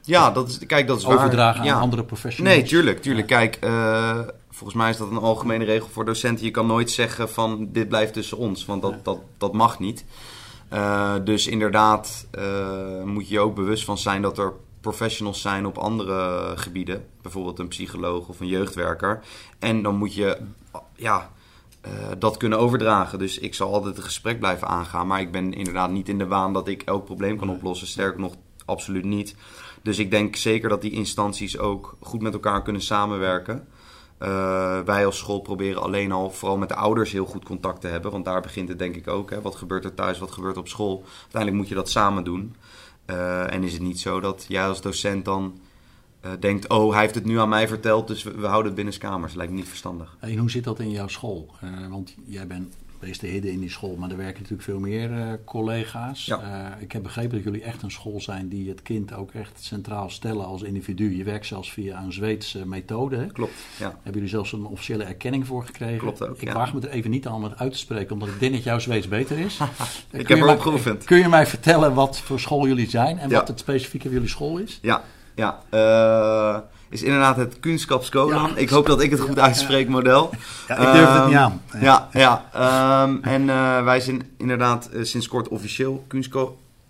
Ja, 0.03 0.31
dat 0.31 0.49
is, 0.49 0.59
kijk, 0.67 0.87
dat 0.87 0.99
is 0.99 1.05
Overdragen 1.05 1.61
waar. 1.61 1.71
aan 1.71 1.77
ja. 1.77 1.81
andere 1.81 2.05
professionals. 2.05 2.57
Nee, 2.57 2.65
tuurlijk. 2.65 3.03
tuurlijk. 3.03 3.27
Kijk, 3.27 3.59
uh, 3.65 4.19
volgens 4.51 4.79
mij 4.79 4.91
is 4.91 4.97
dat 4.97 5.11
een 5.11 5.17
algemene 5.17 5.65
regel 5.65 5.89
voor 5.89 6.05
docenten. 6.05 6.45
Je 6.45 6.51
kan 6.51 6.67
nooit 6.67 6.91
zeggen 6.91 7.31
van 7.31 7.69
dit 7.73 7.89
blijft 7.89 8.13
tussen 8.13 8.37
ons, 8.37 8.65
want 8.65 8.83
dat, 8.83 9.05
dat, 9.05 9.19
dat 9.39 9.53
mag 9.53 9.79
niet. 9.79 10.05
Uh, 10.73 11.15
dus 11.25 11.47
inderdaad 11.47 12.27
uh, 12.39 13.03
moet 13.05 13.29
je 13.29 13.35
je 13.35 13.41
ook 13.41 13.55
bewust 13.55 13.85
van 13.85 13.99
zijn 13.99 14.23
dat 14.23 14.39
er 14.39 14.53
professionals 14.81 15.41
zijn 15.41 15.67
op 15.67 15.79
andere 15.79 16.53
gebieden. 16.57 17.05
Bijvoorbeeld 17.23 17.59
een 17.59 17.69
psycholoog 17.69 18.29
of 18.29 18.41
een 18.41 18.47
jeugdwerker. 18.47 19.21
En 19.59 19.83
dan 19.83 19.97
moet 19.97 20.15
je 20.15 20.39
ja, 20.95 21.31
dat 22.19 22.37
kunnen 22.37 22.59
overdragen. 22.59 23.19
Dus 23.19 23.39
ik 23.39 23.55
zal 23.55 23.73
altijd 23.73 23.97
het 23.97 24.05
gesprek 24.05 24.39
blijven 24.39 24.69
aangaan. 24.69 25.07
Maar 25.07 25.21
ik 25.21 25.33
ben 25.33 25.53
inderdaad 25.53 25.91
niet 25.91 26.09
in 26.09 26.19
de 26.19 26.27
waan 26.27 26.53
dat 26.53 26.69
ik 26.69 26.83
elk 26.83 27.05
probleem 27.05 27.39
kan 27.39 27.51
oplossen. 27.51 27.87
Sterker 27.87 28.21
nog, 28.21 28.35
absoluut 28.65 29.05
niet. 29.05 29.35
Dus 29.83 29.99
ik 29.99 30.11
denk 30.11 30.37
zeker 30.37 30.69
dat 30.69 30.83
die 30.83 30.91
instanties 30.91 31.59
ook 31.59 31.97
goed 32.01 32.23
met 32.23 32.33
elkaar 32.33 32.63
kunnen 32.63 32.83
samenwerken. 32.83 33.69
Uh, 34.23 34.81
wij 34.81 35.07
als 35.07 35.19
school 35.19 35.41
proberen 35.41 35.83
alleen 35.83 36.13
al 36.13 36.31
vooral 36.31 36.57
met 36.57 36.69
de 36.69 36.75
ouders 36.75 37.13
heel 37.13 37.25
goed 37.25 37.45
contact 37.45 37.81
te 37.81 37.87
hebben. 37.87 38.11
Want 38.11 38.25
daar 38.25 38.41
begint 38.41 38.69
het 38.69 38.79
denk 38.79 38.97
ik 38.97 39.09
ook. 39.09 39.31
Hè. 39.31 39.41
Wat 39.41 39.57
gebeurt 39.57 39.85
er 39.85 39.95
thuis, 39.95 40.19
wat 40.19 40.31
gebeurt 40.31 40.55
er 40.55 40.61
op 40.61 40.69
school? 40.69 41.05
Uiteindelijk 41.21 41.63
moet 41.63 41.69
je 41.69 41.75
dat 41.75 41.91
samen 41.91 42.25
doen. 42.25 42.55
Uh, 43.07 43.53
en 43.53 43.65
is 43.65 43.73
het 43.73 43.83
niet 43.83 44.01
zo 44.01 44.21
dat 44.21 44.45
jij 44.49 44.67
als 44.67 44.81
docent 44.81 45.25
dan 45.25 45.61
uh, 46.25 46.31
denkt... 46.41 46.69
oh, 46.69 46.93
hij 46.93 47.01
heeft 47.01 47.15
het 47.15 47.25
nu 47.25 47.39
aan 47.39 47.49
mij 47.49 47.69
verteld, 47.69 48.09
dus 48.09 48.23
we, 48.23 48.31
we 48.31 48.47
houden 48.47 48.67
het 48.67 48.75
binnen 48.75 48.99
kamers. 48.99 49.35
Lijkt 49.35 49.53
me 49.53 49.59
niet 49.59 49.69
verstandig. 49.69 50.17
En 50.21 50.37
hoe 50.37 50.51
zit 50.51 50.65
dat 50.65 50.81
in 50.81 50.91
jouw 50.91 51.09
school? 51.09 51.51
want 51.91 52.15
jij 52.25 52.47
bent 52.47 52.77
meeste 53.01 53.27
hidden 53.27 53.53
in 53.53 53.61
die 53.61 53.71
school, 53.71 53.97
maar 53.97 54.11
er 54.11 54.17
werken 54.17 54.43
natuurlijk 54.43 54.63
veel 54.63 54.79
meer 54.79 55.11
uh, 55.11 55.33
collega's. 55.45 56.25
Ja. 56.27 56.41
Uh, 56.77 56.83
ik 56.83 56.93
heb 56.93 57.03
begrepen 57.03 57.35
dat 57.35 57.43
jullie 57.43 57.63
echt 57.63 57.83
een 57.83 57.91
school 57.91 58.21
zijn 58.21 58.49
die 58.49 58.69
het 58.69 58.83
kind 58.83 59.13
ook 59.13 59.33
echt 59.33 59.63
centraal 59.65 60.11
stellen 60.11 60.45
als 60.45 60.63
individu. 60.63 61.17
Je 61.17 61.25
werkt 61.25 61.47
zelfs 61.47 61.73
via 61.73 62.03
een 62.03 62.13
Zweedse 62.13 62.67
methode. 62.67 63.17
Hè? 63.17 63.27
Klopt, 63.27 63.53
ja. 63.79 63.87
Hebben 63.87 64.13
jullie 64.13 64.29
zelfs 64.29 64.53
een 64.53 64.65
officiële 64.65 65.05
erkenning 65.05 65.47
voor 65.47 65.65
gekregen? 65.65 65.99
Klopt 65.99 66.23
ook, 66.23 66.37
Ik 66.37 66.49
ja. 66.49 66.55
waag 66.55 66.75
me 66.75 66.81
er 66.81 66.91
even 66.91 67.11
niet 67.11 67.27
aan 67.27 67.35
om 67.35 67.45
het 67.45 67.59
uit 67.59 67.73
te 67.73 67.79
spreken, 67.79 68.13
omdat 68.13 68.29
ik 68.29 68.41
denk 68.41 68.53
dat 68.53 68.63
jouw 68.63 68.79
Zweeds 68.79 69.09
beter 69.09 69.39
is. 69.39 69.59
ik 70.11 70.29
heb 70.29 70.39
erop 70.39 70.61
geoefend. 70.61 71.05
Kun 71.05 71.19
je 71.19 71.29
mij 71.29 71.47
vertellen 71.47 71.95
wat 71.95 72.19
voor 72.19 72.41
school 72.41 72.67
jullie 72.67 72.91
zijn 72.91 73.19
en 73.19 73.31
wat 73.31 73.49
het 73.49 73.59
specifieke 73.59 74.05
van 74.05 74.15
jullie 74.15 74.31
school 74.31 74.59
is? 74.59 74.79
Ja, 74.83 75.03
ja. 75.35 75.63
Uh, 75.71 76.59
is 76.91 77.03
inderdaad 77.03 77.37
het 77.37 77.61
Kunskapsskolan. 77.61 78.51
Ja, 78.51 78.57
ik 78.57 78.69
hoop 78.69 78.87
dat 78.87 79.01
ik 79.01 79.11
het 79.11 79.21
goed 79.21 79.39
uitspreek, 79.39 79.89
model. 79.89 80.31
Ja, 80.69 80.77
ik 80.77 80.93
durf 80.93 81.09
um, 81.09 81.15
het 81.15 81.27
niet 81.27 81.37
aan. 81.37 81.61
Ja, 81.81 82.09
ja. 82.13 82.45
Um, 83.03 83.19
en 83.23 83.43
uh, 83.43 83.85
wij 83.85 84.01
zijn 84.01 84.31
inderdaad 84.37 84.89
uh, 84.93 85.05
sinds 85.05 85.29
kort 85.29 85.49
officieel 85.49 86.05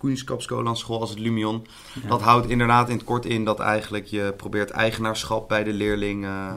Kunskapsskolan 0.01 0.77
school 0.77 0.99
als 0.99 1.09
het 1.09 1.19
Lumion. 1.19 1.67
Ja. 2.01 2.07
Dat 2.07 2.21
houdt 2.21 2.49
inderdaad 2.49 2.89
in 2.89 2.95
het 2.95 3.03
kort 3.03 3.25
in 3.25 3.45
dat 3.45 3.59
eigenlijk 3.59 4.05
je 4.05 4.33
probeert 4.37 4.69
eigenaarschap 4.69 5.47
bij 5.47 5.63
de 5.63 5.73
leerling 5.73 6.25
uh, 6.25 6.51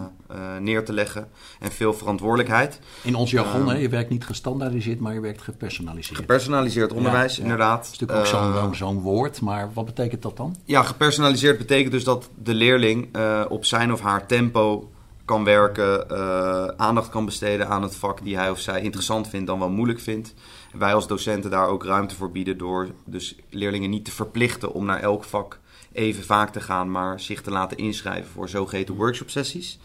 neer 0.61 0.85
te 0.85 0.93
leggen. 0.93 1.29
En 1.61 1.71
veel 1.71 1.95
verantwoordelijkheid. 1.95 2.81
In 3.03 3.15
ons 3.15 3.31
jargon, 3.31 3.61
um, 3.61 3.69
hè? 3.69 3.77
je 3.77 3.89
werkt 3.89 4.11
niet 4.11 4.25
gestandaardiseerd, 4.25 5.01
maar 5.01 5.15
je 5.15 5.21
werkt 5.21 5.43
gepersonaliseerd. 5.43 6.19
Gepersonaliseerd 6.19 6.93
onderwijs, 6.93 7.39
inderdaad. 7.39 7.77
Dat 7.77 7.93
is 7.93 7.99
natuurlijk 7.99 8.35
ook 8.35 8.75
zo'n 8.75 8.95
zo 8.95 9.01
woord, 9.01 9.41
maar 9.41 9.73
wat 9.73 9.85
betekent 9.85 10.23
dat 10.23 10.37
dan? 10.37 10.57
Ja, 10.65 10.83
gepersonaliseerd 10.83 11.59
betekent 11.59 11.93
dus 11.93 12.05
dat 12.05 12.31
de 12.43 12.55
leerling 12.55 13.09
op 13.49 13.65
zijn 13.65 13.93
of 13.93 14.01
haar 14.01 14.27
tempo 14.27 14.89
kan 15.25 15.45
werken, 15.45 16.07
uh, 16.11 16.67
aandacht 16.67 17.09
kan 17.09 17.25
besteden 17.25 17.69
aan 17.69 17.83
het 17.83 17.97
vak 17.97 18.25
die 18.25 18.37
hij 18.37 18.51
of 18.51 18.59
zij 18.59 18.83
interessant 18.83 19.29
vindt 19.29 19.47
dan 19.47 19.59
wel 19.59 19.71
moeilijk 19.71 20.01
vindt. 20.01 20.35
En 20.73 20.79
wij 20.79 20.95
als 20.95 21.07
docenten 21.07 21.51
daar 21.51 21.69
ook 21.69 21.85
ruimte 21.85 22.15
voor 22.15 22.31
bieden 22.31 22.59
door 22.59 22.89
dus 23.05 23.37
leerlingen 23.51 23.91
niet 23.91 24.05
te 24.05 24.13
verplichten 24.13 24.73
om 24.73 24.85
naar 24.85 25.01
elk 25.01 25.25
vak 25.25 25.61
even 25.93 26.25
vaak 26.25 26.53
te 26.53 26.61
gaan, 26.61 26.91
maar 26.91 27.21
zich 27.21 27.43
te 27.43 27.51
laten 27.51 27.77
inschrijven 27.77 28.31
voor 28.31 28.49
zogeheten 28.49 28.95
workshop-sessies. 28.95 29.79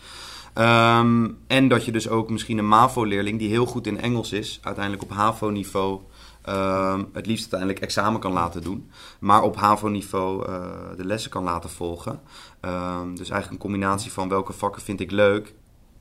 Um, 0.55 1.37
en 1.47 1.67
dat 1.67 1.85
je 1.85 1.91
dus 1.91 2.09
ook 2.09 2.29
misschien 2.29 2.57
een 2.57 2.67
MAVO-leerling 2.67 3.39
die 3.39 3.49
heel 3.49 3.65
goed 3.65 3.87
in 3.87 4.01
Engels 4.01 4.31
is, 4.31 4.59
uiteindelijk 4.63 5.03
op 5.03 5.11
HAVO-niveau 5.11 5.99
uh, 6.45 6.99
het 7.13 7.25
liefst 7.25 7.41
uiteindelijk 7.41 7.79
examen 7.79 8.19
kan 8.19 8.31
laten 8.31 8.61
doen. 8.61 8.89
Maar 9.19 9.43
op 9.43 9.55
HAVO-niveau 9.55 10.49
uh, 10.49 10.65
de 10.97 11.05
lessen 11.05 11.31
kan 11.31 11.43
laten 11.43 11.69
volgen. 11.69 12.19
Uh, 12.65 12.99
dus 13.01 13.29
eigenlijk 13.29 13.51
een 13.51 13.69
combinatie 13.69 14.11
van 14.11 14.29
welke 14.29 14.53
vakken 14.53 14.81
vind 14.81 14.99
ik 14.99 15.11
leuk... 15.11 15.53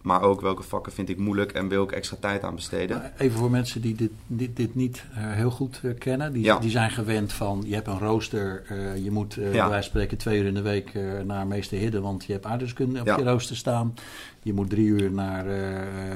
maar 0.03 0.23
ook 0.23 0.41
welke 0.41 0.63
vakken 0.63 0.93
vind 0.93 1.09
ik 1.09 1.19
moeilijk 1.19 1.53
en 1.53 1.69
wil 1.69 1.83
ik 1.83 1.93
extra 1.93 2.17
tijd 2.21 2.43
aan 2.43 2.55
besteden. 2.55 3.13
Even 3.19 3.39
voor 3.39 3.51
mensen 3.51 3.81
die 3.81 3.95
dit, 3.95 4.11
dit, 4.27 4.57
dit 4.57 4.75
niet 4.75 5.05
uh, 5.11 5.33
heel 5.33 5.51
goed 5.51 5.81
uh, 5.85 5.99
kennen. 5.99 6.33
Die, 6.33 6.45
ja. 6.45 6.59
die 6.59 6.71
zijn 6.71 6.91
gewend 6.91 7.33
van, 7.33 7.63
je 7.67 7.75
hebt 7.75 7.87
een 7.87 7.99
rooster. 7.99 8.63
Uh, 8.73 9.05
je 9.05 9.11
moet 9.11 9.35
ja. 9.35 9.41
bij 9.41 9.53
wijze 9.53 9.71
van 9.71 9.83
spreken 9.83 10.19
twee 10.19 10.41
uur 10.41 10.47
in 10.47 10.55
de 10.55 10.63
week 10.63 10.93
naar 11.25 11.47
meester 11.47 11.79
Hidden... 11.79 12.03
want 12.03 12.25
je 12.25 12.33
hebt 12.33 12.47
aardrijkskunde 12.47 13.01
op 13.01 13.07
ja. 13.07 13.17
je 13.17 13.25
rooster 13.25 13.57
staan. 13.57 13.95
Je 14.43 14.53
moet 14.53 14.71
drie 14.71 14.87
uur 14.87 15.13
naar 15.13 15.47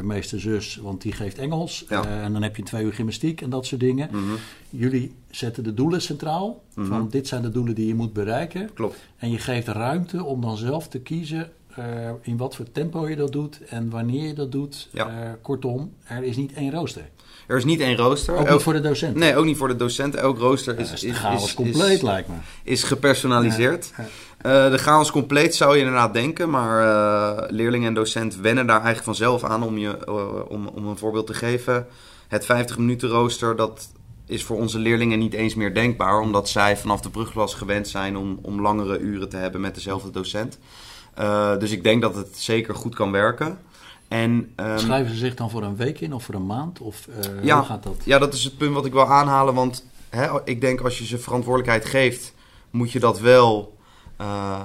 meester 0.05 0.41
zus, 0.41 0.77
want 0.77 1.03
die 1.03 1.13
geeft 1.13 1.39
Engels. 1.39 1.87
En 1.87 2.33
dan 2.33 2.43
heb 2.43 2.57
je 2.57 2.63
twee 2.63 2.85
uur 2.85 2.93
gymnastiek 2.93 3.41
en 3.41 3.51
dat 3.51 3.67
soort 3.67 3.81
dingen. 3.81 4.09
Mm 4.13 4.25
-hmm. 4.25 4.37
Jullie 4.71 5.15
zetten 5.31 5.65
de 5.65 5.75
doelen 5.75 6.03
centraal. 6.03 6.63
Mm 6.75 6.83
-hmm. 6.83 6.93
Van 6.93 7.09
dit 7.09 7.29
zijn 7.29 7.43
de 7.43 7.51
doelen 7.51 7.75
die 7.75 7.87
je 7.87 7.95
moet 7.95 8.13
bereiken. 8.13 8.71
Klopt. 8.75 8.97
En 9.17 9.31
je 9.31 9.39
geeft 9.39 9.69
ruimte 9.69 10.25
om 10.25 10.41
dan 10.41 10.57
zelf 10.57 10.89
te 10.89 11.01
kiezen 11.01 11.53
uh, 11.79 11.85
in 12.23 12.37
wat 12.37 12.57
voor 12.57 12.73
tempo 12.73 13.09
je 13.09 13.17
dat 13.17 13.33
doet 13.33 13.65
en 13.65 13.91
wanneer 13.91 14.27
je 14.27 14.35
dat 14.35 14.53
doet. 14.53 14.89
Ja. 14.93 15.39
kortom, 15.43 15.93
er 16.05 16.23
is 16.23 16.37
niet 16.37 16.53
één 16.53 16.71
rooster. 16.71 17.05
Er 17.47 17.57
is 17.57 17.65
niet 17.65 17.81
één 17.81 17.97
rooster. 17.97 18.37
Ook 18.37 18.51
niet 18.51 18.63
voor 18.63 18.73
de 18.73 18.81
docent. 18.81 19.17
Nee, 19.17 19.37
ook 19.37 19.45
niet 19.45 19.57
voor 19.57 19.69
de 19.69 19.77
docent. 19.77 20.15
Elk 20.15 20.39
rooster 20.39 20.79
is, 20.79 20.93
is, 20.93 21.03
is, 21.03 21.23
is 21.43 21.55
compleet, 21.55 21.93
is, 21.93 22.03
lijkt 22.03 22.29
me. 22.29 22.35
Is 22.63 22.83
gepersonaliseerd. 22.83 23.93
Uh, 23.97 24.71
de 24.71 24.79
chaos 24.79 25.11
compleet 25.11 25.55
zou 25.55 25.75
je 25.75 25.79
inderdaad 25.79 26.13
denken, 26.13 26.51
maar 26.51 26.83
uh, 26.83 27.51
leerling 27.51 27.87
en 27.87 27.95
docent 27.95 28.37
wennen 28.37 28.67
daar 28.67 28.77
eigenlijk 28.77 29.05
vanzelf 29.05 29.45
aan 29.45 29.63
om, 29.63 29.79
je, 29.79 29.99
uh, 30.09 30.51
om, 30.51 30.67
om 30.67 30.87
een 30.87 30.97
voorbeeld 30.97 31.27
te 31.27 31.35
geven. 31.35 31.87
Het 32.29 32.45
50 32.45 32.79
minuten 32.79 33.09
rooster, 33.09 33.57
dat 33.57 33.89
is 34.27 34.45
voor 34.45 34.57
onze 34.57 34.79
leerlingen 34.79 35.19
niet 35.19 35.35
eens 35.35 35.55
meer 35.55 35.75
denkbaar, 35.75 36.21
omdat 36.21 36.49
zij 36.49 36.77
vanaf 36.77 37.01
de 37.01 37.11
brugklas 37.11 37.55
gewend 37.55 37.89
zijn 37.89 38.17
om, 38.17 38.39
om 38.43 38.61
langere 38.61 38.99
uren 38.99 39.29
te 39.29 39.37
hebben 39.37 39.61
met 39.61 39.75
dezelfde 39.75 40.11
docent. 40.11 40.59
Uh, 41.19 41.59
dus 41.59 41.71
ik 41.71 41.83
denk 41.83 42.03
dat 42.03 42.15
het 42.15 42.39
zeker 42.39 42.75
goed 42.75 42.95
kan 42.95 43.11
werken. 43.11 43.59
En, 44.09 44.53
um, 44.57 44.79
Schrijven 44.79 45.13
ze 45.13 45.19
zich 45.19 45.35
dan 45.35 45.51
voor 45.51 45.63
een 45.63 45.77
week 45.77 46.01
in 46.01 46.13
of 46.13 46.25
voor 46.25 46.35
een 46.35 46.47
maand? 46.47 46.81
Of 46.81 47.07
uh, 47.09 47.45
ja, 47.45 47.57
hoe 47.57 47.67
gaat 47.67 47.83
dat? 47.83 47.97
Ja, 48.05 48.19
dat 48.19 48.35
is 48.35 48.45
het 48.45 48.57
punt 48.57 48.75
wat 48.75 48.87
ik 48.87 48.93
wil 48.93 49.07
aanhalen. 49.07 49.55
Want 49.55 49.87
hè, 50.09 50.45
ik 50.45 50.61
denk 50.61 50.81
als 50.81 50.99
je 50.99 51.07
ze 51.07 51.19
verantwoordelijkheid 51.19 51.85
geeft, 51.85 52.35
moet 52.71 52.93
je 52.93 53.01
dat 53.01 53.21
wel 53.21 53.77
uh, 54.21 54.61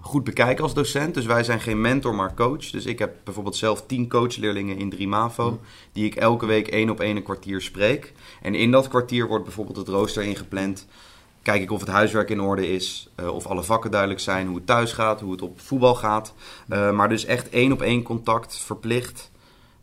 goed 0.00 0.24
bekijken 0.24 0.64
als 0.64 0.74
docent. 0.74 1.14
Dus 1.14 1.26
wij 1.26 1.44
zijn 1.44 1.60
geen 1.60 1.80
mentor, 1.80 2.14
maar 2.14 2.34
coach. 2.34 2.70
Dus 2.70 2.86
ik 2.86 2.98
heb 2.98 3.16
bijvoorbeeld 3.24 3.56
zelf 3.56 3.86
tien 3.86 4.08
coachleerlingen 4.08 4.78
in 4.78 4.90
3 4.90 5.08
MAVO... 5.08 5.60
die 5.92 6.04
ik 6.04 6.14
elke 6.14 6.46
week 6.46 6.68
één 6.68 6.90
op 6.90 7.00
één 7.00 7.16
een 7.16 7.22
kwartier 7.22 7.60
spreek. 7.60 8.12
En 8.42 8.54
in 8.54 8.70
dat 8.70 8.88
kwartier 8.88 9.26
wordt 9.26 9.44
bijvoorbeeld 9.44 9.76
het 9.76 9.88
rooster 9.88 10.22
ingepland... 10.22 10.86
Kijk 11.42 11.62
ik 11.62 11.70
of 11.70 11.80
het 11.80 11.88
huiswerk 11.88 12.30
in 12.30 12.40
orde 12.40 12.72
is, 12.72 13.08
uh, 13.20 13.34
of 13.34 13.46
alle 13.46 13.62
vakken 13.62 13.90
duidelijk 13.90 14.20
zijn, 14.20 14.46
hoe 14.46 14.56
het 14.56 14.66
thuis 14.66 14.92
gaat, 14.92 15.20
hoe 15.20 15.32
het 15.32 15.42
op 15.42 15.60
voetbal 15.60 15.94
gaat. 15.94 16.34
Uh, 16.68 16.90
maar 16.90 17.08
dus 17.08 17.24
echt 17.24 17.48
één 17.48 17.72
op 17.72 17.82
één 17.82 18.02
contact 18.02 18.58
verplicht 18.58 19.30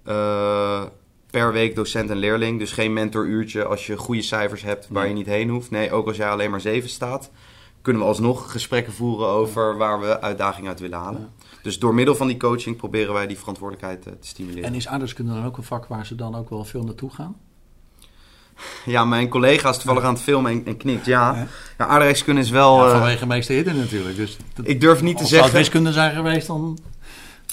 uh, 0.07 0.83
per 1.31 1.51
week 1.51 1.75
docent 1.75 2.09
en 2.09 2.17
leerling. 2.17 2.59
Dus 2.59 2.71
geen 2.71 2.93
mentoruurtje 2.93 3.65
als 3.65 3.87
je 3.87 3.97
goede 3.97 4.21
cijfers 4.21 4.61
hebt 4.61 4.87
waar 4.89 5.07
je 5.07 5.13
niet 5.13 5.25
heen 5.25 5.49
hoeft. 5.49 5.71
Nee, 5.71 5.91
ook 5.91 6.07
als 6.07 6.17
jij 6.17 6.29
alleen 6.29 6.51
maar 6.51 6.61
zeven 6.61 6.89
staat, 6.89 7.31
kunnen 7.81 8.01
we 8.01 8.07
alsnog 8.07 8.51
gesprekken 8.51 8.93
voeren 8.93 9.27
over 9.27 9.77
waar 9.77 9.99
we 9.99 10.21
uitdagingen 10.21 10.69
uit 10.69 10.79
willen 10.79 10.99
halen. 10.99 11.29
Dus 11.61 11.79
door 11.79 11.93
middel 11.93 12.15
van 12.15 12.27
die 12.27 12.37
coaching 12.37 12.75
proberen 12.75 13.13
wij 13.13 13.27
die 13.27 13.37
verantwoordelijkheid 13.37 14.01
te 14.01 14.27
stimuleren. 14.27 14.63
En 14.63 14.73
is 14.73 14.87
aardrijkskunde 14.87 15.33
dan 15.33 15.45
ook 15.45 15.57
een 15.57 15.63
vak 15.63 15.85
waar 15.85 16.05
ze 16.05 16.15
dan 16.15 16.35
ook 16.35 16.49
wel 16.49 16.63
veel 16.63 16.83
naartoe 16.83 17.09
gaan? 17.09 17.35
Ja, 18.85 19.05
mijn 19.05 19.29
collega 19.29 19.69
is 19.69 19.75
toevallig 19.75 20.03
aan 20.03 20.13
het 20.13 20.23
filmen 20.23 20.51
en, 20.51 20.61
en 20.65 20.77
knikt. 20.77 21.05
Ja, 21.05 21.47
ja. 21.77 21.87
aardrijkskunde 21.87 22.41
is 22.41 22.49
wel... 22.49 22.85
Ja, 22.85 22.91
vanwege 22.91 23.23
uh, 23.23 23.27
meester 23.27 23.55
Hidden 23.55 23.77
natuurlijk. 23.77 24.15
Dus 24.15 24.37
ik 24.63 24.81
durf 24.81 25.01
niet 25.01 25.17
te 25.17 25.23
zeggen... 25.23 25.41
Als 25.41 25.51
het 25.51 25.59
wiskunde 25.59 25.91
zijn 25.91 26.15
geweest, 26.15 26.47
dan... 26.47 26.77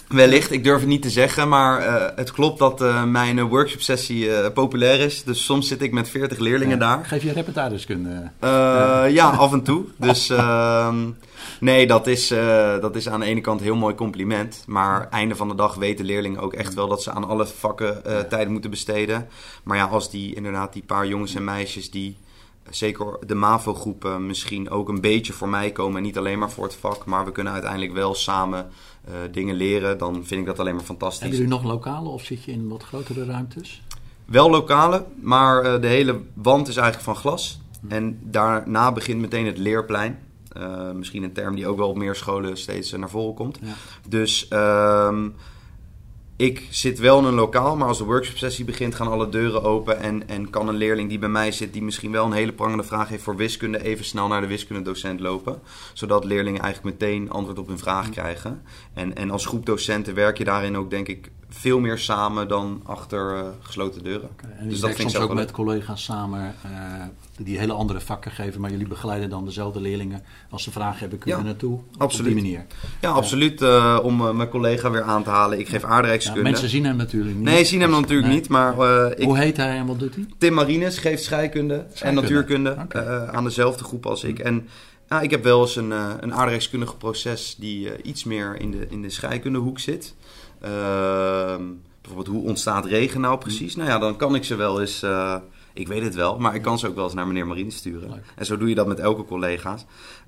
Wellicht, 0.08 0.50
ik 0.50 0.64
durf 0.64 0.80
het 0.80 0.88
niet 0.88 1.02
te 1.02 1.10
zeggen, 1.10 1.48
maar 1.48 1.80
uh, 1.80 2.04
het 2.16 2.32
klopt 2.32 2.58
dat 2.58 2.82
uh, 2.82 3.04
mijn 3.04 3.42
workshop 3.42 3.80
sessie 3.80 4.26
uh, 4.26 4.46
populair 4.54 5.00
is. 5.00 5.24
Dus 5.24 5.44
soms 5.44 5.68
zit 5.68 5.82
ik 5.82 5.92
met 5.92 6.08
40 6.08 6.38
leerlingen 6.38 6.78
ja. 6.78 6.96
daar. 6.96 7.04
Geef 7.04 7.22
je 7.22 7.32
repertoireskunde? 7.32 8.30
Ja. 8.40 9.04
ja, 9.04 9.30
af 9.30 9.52
en 9.52 9.62
toe. 9.62 9.84
Dus 9.96 10.30
ehm, 10.30 10.96
nee, 11.60 11.86
dat 11.86 12.06
is, 12.06 12.28
dat 12.80 12.96
is 12.96 13.08
aan 13.08 13.20
de 13.20 13.26
ene 13.26 13.40
kant 13.40 13.58
een 13.60 13.66
heel 13.66 13.76
mooi 13.76 13.94
compliment. 13.94 14.62
Maar 14.66 15.08
einde 15.10 15.36
van 15.36 15.48
de 15.48 15.54
dag 15.54 15.74
weten 15.74 16.04
leerlingen 16.04 16.40
ook 16.40 16.52
echt 16.52 16.74
wel 16.74 16.88
dat 16.88 17.02
ze 17.02 17.10
aan 17.10 17.28
alle 17.28 17.46
vakken 17.46 18.02
tijd 18.28 18.48
moeten 18.48 18.70
besteden. 18.70 19.28
Maar 19.62 19.76
ja, 19.76 19.84
als 19.84 20.10
die 20.10 20.34
inderdaad 20.34 20.72
die 20.72 20.82
paar 20.86 21.06
jongens 21.06 21.34
en 21.34 21.44
meisjes 21.44 21.90
die 21.90 22.16
zeker 22.70 23.18
de 23.26 23.34
MAVO-groepen 23.34 24.26
misschien 24.26 24.70
ook 24.70 24.88
een 24.88 25.00
beetje 25.00 25.32
voor 25.32 25.48
mij 25.48 25.72
komen. 25.72 25.96
En 25.96 26.02
niet 26.02 26.18
alleen 26.18 26.38
maar 26.38 26.50
voor 26.50 26.64
het 26.64 26.74
vak, 26.74 27.04
maar 27.04 27.24
we 27.24 27.32
kunnen 27.32 27.52
uiteindelijk 27.52 27.92
wel 27.92 28.14
samen 28.14 28.68
uh, 29.08 29.14
dingen 29.32 29.54
leren. 29.54 29.98
Dan 29.98 30.14
vind 30.24 30.40
ik 30.40 30.46
dat 30.46 30.58
alleen 30.58 30.74
maar 30.74 30.84
fantastisch. 30.84 31.20
Hebben 31.20 31.38
jullie 31.38 31.54
nog 31.54 31.64
lokale 31.64 32.08
of 32.08 32.24
zit 32.24 32.44
je 32.44 32.52
in 32.52 32.68
wat 32.68 32.82
grotere 32.82 33.24
ruimtes? 33.24 33.82
Wel 34.24 34.50
lokale, 34.50 35.04
maar 35.20 35.64
uh, 35.64 35.80
de 35.80 35.86
hele 35.86 36.20
wand 36.34 36.68
is 36.68 36.76
eigenlijk 36.76 37.06
van 37.06 37.16
glas. 37.16 37.60
En 37.88 38.18
daarna 38.22 38.92
begint 38.92 39.20
meteen 39.20 39.46
het 39.46 39.58
leerplein. 39.58 40.18
Uh, 40.56 40.90
misschien 40.90 41.22
een 41.22 41.32
term 41.32 41.54
die 41.54 41.66
ook 41.66 41.76
wel 41.76 41.88
op 41.88 41.96
meer 41.96 42.14
scholen 42.14 42.56
steeds 42.56 42.92
naar 42.92 43.10
voren 43.10 43.34
komt. 43.34 43.58
Ja. 43.62 43.74
Dus... 44.08 44.46
Uh, 44.52 45.16
ik 46.36 46.66
zit 46.70 46.98
wel 46.98 47.18
in 47.18 47.24
een 47.24 47.34
lokaal, 47.34 47.76
maar 47.76 47.88
als 47.88 47.98
de 47.98 48.04
workshop 48.04 48.36
sessie 48.36 48.64
begint, 48.64 48.94
gaan 48.94 49.08
alle 49.08 49.28
deuren 49.28 49.62
open. 49.62 50.00
En, 50.00 50.28
en 50.28 50.50
kan 50.50 50.68
een 50.68 50.76
leerling 50.76 51.08
die 51.08 51.18
bij 51.18 51.28
mij 51.28 51.52
zit, 51.52 51.72
die 51.72 51.82
misschien 51.82 52.12
wel 52.12 52.24
een 52.24 52.32
hele 52.32 52.52
prangende 52.52 52.82
vraag 52.82 53.08
heeft 53.08 53.22
voor 53.22 53.36
wiskunde, 53.36 53.84
even 53.84 54.04
snel 54.04 54.28
naar 54.28 54.40
de 54.40 54.46
wiskundedocent 54.46 55.20
lopen. 55.20 55.60
Zodat 55.92 56.24
leerlingen 56.24 56.60
eigenlijk 56.62 57.00
meteen 57.00 57.30
antwoord 57.30 57.58
op 57.58 57.66
hun 57.66 57.78
vraag 57.78 58.10
krijgen. 58.10 58.62
En, 58.94 59.16
en 59.16 59.30
als 59.30 59.46
groep 59.46 59.66
docenten 59.66 60.14
werk 60.14 60.38
je 60.38 60.44
daarin 60.44 60.76
ook, 60.76 60.90
denk 60.90 61.08
ik, 61.08 61.30
veel 61.48 61.80
meer 61.80 61.98
samen 61.98 62.48
dan 62.48 62.80
achter 62.84 63.36
uh, 63.36 63.48
gesloten 63.60 64.04
deuren. 64.04 64.28
Okay. 64.32 64.50
En 64.58 64.68
dus 64.68 64.80
dat 64.80 64.90
vind 64.90 65.08
ik 65.08 65.14
soms 65.14 65.28
ook 65.28 65.34
met 65.34 65.50
collega's 65.50 66.04
samen 66.04 66.54
uh, 66.66 66.70
die 67.38 67.58
hele 67.58 67.72
andere 67.72 68.00
vakken 68.00 68.30
geven, 68.30 68.60
maar 68.60 68.70
jullie 68.70 68.88
begeleiden 68.88 69.30
dan 69.30 69.44
dezelfde 69.44 69.80
leerlingen. 69.80 70.22
Als 70.50 70.62
ze 70.62 70.70
vragen 70.70 70.98
hebben, 70.98 71.18
kunnen 71.18 71.40
ja, 71.40 71.46
naartoe. 71.46 71.78
Absoluut. 71.98 72.32
Op 72.32 72.38
die 72.38 72.42
manier. 72.44 72.66
Ja, 73.00 73.10
absoluut. 73.10 73.62
Uh, 73.62 73.98
om 74.02 74.36
mijn 74.36 74.48
collega 74.48 74.90
weer 74.90 75.02
aan 75.02 75.22
te 75.22 75.30
halen. 75.30 75.58
Ik 75.58 75.68
geef 75.68 75.84
aardrijkskunde. 75.84 76.38
Ja, 76.38 76.44
mensen 76.50 76.68
zien 76.68 76.84
hem 76.84 76.96
natuurlijk 76.96 77.34
niet. 77.34 77.44
Nee, 77.44 77.64
zien 77.64 77.80
hem 77.80 77.90
natuurlijk 77.90 78.28
nee. 78.28 78.36
niet. 78.36 78.48
Maar, 78.48 79.10
ik, 79.10 79.24
Hoe 79.24 79.38
heet 79.38 79.56
hij 79.56 79.76
en 79.76 79.86
wat 79.86 79.98
doet 79.98 80.14
hij? 80.14 80.26
Tim 80.38 80.54
Marines 80.54 80.98
geeft 80.98 81.22
scheikunde, 81.22 81.86
scheikunde. 81.92 82.04
en 82.04 82.14
natuurkunde 82.14 82.76
okay. 82.82 83.26
aan 83.26 83.44
dezelfde 83.44 83.84
groep 83.84 84.06
als 84.06 84.24
ik. 84.24 84.38
En 84.38 84.68
ja, 85.14 85.20
ik 85.20 85.30
heb 85.30 85.42
wel 85.42 85.60
eens 85.60 85.76
een, 85.76 85.90
een 86.22 86.34
aardrijkskundige 86.34 86.96
proces 86.96 87.56
die 87.58 88.02
iets 88.02 88.24
meer 88.24 88.60
in 88.60 88.70
de, 88.70 88.86
in 88.88 89.02
de 89.02 89.10
scheikundehoek 89.10 89.78
zit. 89.78 90.14
Uh, 90.64 91.56
bijvoorbeeld, 92.00 92.36
hoe 92.36 92.48
ontstaat 92.48 92.86
regen 92.86 93.20
nou 93.20 93.38
precies? 93.38 93.76
Nou 93.76 93.88
ja, 93.88 93.98
dan 93.98 94.16
kan 94.16 94.34
ik 94.34 94.44
ze 94.44 94.54
wel 94.54 94.80
eens... 94.80 95.02
Uh, 95.02 95.36
ik 95.72 95.88
weet 95.88 96.02
het 96.02 96.14
wel, 96.14 96.38
maar 96.38 96.54
ik 96.54 96.62
kan 96.62 96.78
ze 96.78 96.88
ook 96.88 96.94
wel 96.94 97.04
eens 97.04 97.14
naar 97.14 97.26
meneer 97.26 97.46
Marine 97.46 97.70
sturen. 97.70 98.10
Leuk. 98.10 98.24
En 98.34 98.46
zo 98.46 98.56
doe 98.56 98.68
je 98.68 98.74
dat 98.74 98.86
met 98.86 98.98
elke 98.98 99.24
collega's. 99.24 99.84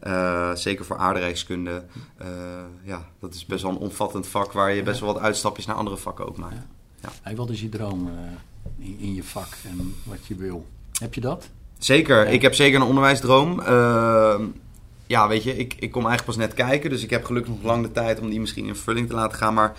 Uh, 0.06 0.54
zeker 0.54 0.84
voor 0.84 0.96
aardrijkskunde. 0.96 1.84
Uh, 2.22 2.26
ja, 2.82 3.08
dat 3.20 3.34
is 3.34 3.46
best 3.46 3.62
wel 3.62 3.70
een 3.70 3.78
omvattend 3.78 4.26
vak 4.26 4.52
waar 4.52 4.72
je 4.72 4.82
best 4.82 5.00
wel 5.00 5.12
wat 5.12 5.22
uitstapjes 5.22 5.66
naar 5.66 5.76
andere 5.76 5.96
vakken 5.96 6.26
ook 6.26 6.36
maakt. 6.36 6.54
Ja. 6.54 6.66
Ja. 7.02 7.08
Hey, 7.22 7.36
wat 7.36 7.50
is 7.50 7.60
je 7.60 7.68
droom 7.68 8.10
in, 8.78 8.96
in, 8.98 9.14
je 9.14 9.24
vak 9.24 9.48
en 9.64 9.94
wat 10.02 10.26
je 10.26 10.34
wil? 10.34 10.66
Heb 10.98 11.14
je 11.14 11.20
dat? 11.20 11.48
Zeker, 11.78 12.24
ja. 12.24 12.30
ik 12.30 12.42
heb 12.42 12.54
zeker 12.54 12.80
een 12.80 12.86
onderwijsdroom. 12.86 13.60
Uh, 13.60 14.40
ja, 15.06 15.28
weet 15.28 15.42
je, 15.42 15.56
ik, 15.56 15.74
ik 15.78 15.90
kom 15.90 16.06
eigenlijk 16.06 16.38
pas 16.38 16.46
net 16.46 16.66
kijken. 16.66 16.90
Dus 16.90 17.02
ik 17.02 17.10
heb 17.10 17.24
gelukkig 17.24 17.52
nog 17.52 17.62
lang 17.62 17.82
de 17.82 17.92
tijd 17.92 18.20
om 18.20 18.30
die 18.30 18.40
misschien 18.40 18.66
in 18.66 18.74
vervulling 18.74 19.08
te 19.08 19.14
laten 19.14 19.38
gaan. 19.38 19.54
Maar 19.54 19.76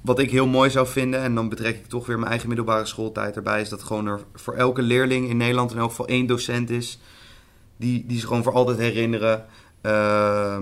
wat 0.00 0.18
ik 0.18 0.30
heel 0.30 0.46
mooi 0.46 0.70
zou 0.70 0.86
vinden, 0.86 1.20
en 1.20 1.34
dan 1.34 1.48
betrek 1.48 1.76
ik 1.76 1.86
toch 1.86 2.06
weer 2.06 2.18
mijn 2.18 2.30
eigen 2.30 2.48
middelbare 2.48 2.86
schooltijd 2.86 3.36
erbij, 3.36 3.60
is 3.60 3.68
dat 3.68 3.82
gewoon 3.82 4.06
er 4.06 4.20
voor 4.34 4.54
elke 4.54 4.82
leerling 4.82 5.28
in 5.28 5.36
Nederland 5.36 5.72
in 5.72 5.78
elk 5.78 5.90
geval 5.90 6.08
één 6.08 6.26
docent 6.26 6.70
is. 6.70 6.98
Die, 7.76 8.04
die 8.06 8.20
ze 8.20 8.26
gewoon 8.26 8.42
voor 8.42 8.52
altijd 8.52 8.78
herinneren. 8.78 9.46
Uh, 9.82 10.58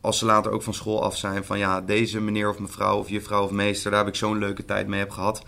als 0.00 0.18
ze 0.18 0.24
later 0.24 0.52
ook 0.52 0.62
van 0.62 0.74
school 0.74 1.02
af 1.02 1.16
zijn. 1.16 1.44
Van 1.44 1.58
ja, 1.58 1.80
deze 1.80 2.20
meneer 2.20 2.48
of 2.48 2.58
mevrouw 2.58 2.98
of 2.98 3.08
juffrouw 3.08 3.44
of 3.44 3.50
meester, 3.50 3.90
daar 3.90 4.00
heb 4.00 4.08
ik 4.08 4.18
zo'n 4.18 4.38
leuke 4.38 4.64
tijd 4.64 4.86
mee 4.86 4.98
heb 4.98 5.10
gehad. 5.10 5.42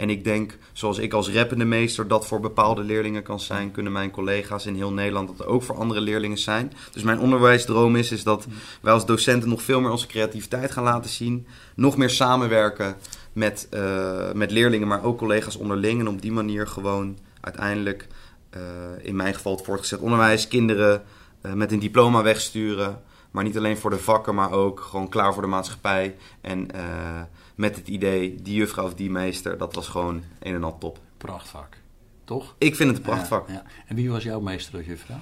En 0.00 0.10
ik 0.10 0.24
denk, 0.24 0.58
zoals 0.72 0.98
ik 0.98 1.12
als 1.12 1.30
rappende 1.30 1.64
meester 1.64 2.08
dat 2.08 2.26
voor 2.26 2.40
bepaalde 2.40 2.82
leerlingen 2.82 3.22
kan 3.22 3.40
zijn, 3.40 3.70
kunnen 3.70 3.92
mijn 3.92 4.10
collega's 4.10 4.66
in 4.66 4.74
heel 4.74 4.92
Nederland 4.92 5.38
dat 5.38 5.46
ook 5.46 5.62
voor 5.62 5.76
andere 5.76 6.00
leerlingen 6.00 6.38
zijn. 6.38 6.72
Dus 6.92 7.02
mijn 7.02 7.18
onderwijsdroom 7.18 7.96
is, 7.96 8.12
is 8.12 8.22
dat 8.22 8.46
wij 8.80 8.92
als 8.92 9.06
docenten 9.06 9.48
nog 9.48 9.62
veel 9.62 9.80
meer 9.80 9.90
onze 9.90 10.06
creativiteit 10.06 10.70
gaan 10.70 10.84
laten 10.84 11.10
zien. 11.10 11.46
Nog 11.74 11.96
meer 11.96 12.10
samenwerken 12.10 12.96
met, 13.32 13.68
uh, 13.74 14.32
met 14.32 14.50
leerlingen, 14.50 14.88
maar 14.88 15.04
ook 15.04 15.18
collega's 15.18 15.56
onderling. 15.56 16.00
En 16.00 16.08
op 16.08 16.22
die 16.22 16.32
manier 16.32 16.66
gewoon 16.66 17.18
uiteindelijk, 17.40 18.06
uh, 18.56 18.60
in 19.02 19.16
mijn 19.16 19.34
geval 19.34 19.56
het 19.56 19.64
voortgezet 19.64 20.00
onderwijs, 20.00 20.48
kinderen 20.48 21.02
uh, 21.42 21.52
met 21.52 21.72
een 21.72 21.78
diploma 21.78 22.22
wegsturen. 22.22 23.02
Maar 23.30 23.44
niet 23.44 23.56
alleen 23.56 23.78
voor 23.78 23.90
de 23.90 23.98
vakken, 23.98 24.34
maar 24.34 24.50
ook 24.50 24.80
gewoon 24.80 25.08
klaar 25.08 25.32
voor 25.32 25.42
de 25.42 25.48
maatschappij. 25.48 26.16
En 26.40 26.68
met 27.60 27.76
het 27.76 27.88
idee, 27.88 28.34
die 28.42 28.54
juffrouw 28.54 28.84
of 28.84 28.94
die 28.94 29.10
meester, 29.10 29.58
dat 29.58 29.74
was 29.74 29.88
gewoon 29.88 30.22
een 30.42 30.54
en 30.54 30.64
al 30.64 30.78
top. 30.78 30.98
Prachtvak, 31.16 31.76
toch? 32.24 32.54
Ik 32.58 32.76
vind 32.76 32.88
het 32.88 32.98
een 32.98 33.04
prachtvak. 33.04 33.48
Ja, 33.48 33.54
ja. 33.54 33.62
En 33.86 33.96
wie 33.96 34.10
was 34.10 34.22
jouw 34.22 34.40
meester 34.40 34.78
of 34.78 34.86
juffrouw? 34.86 35.20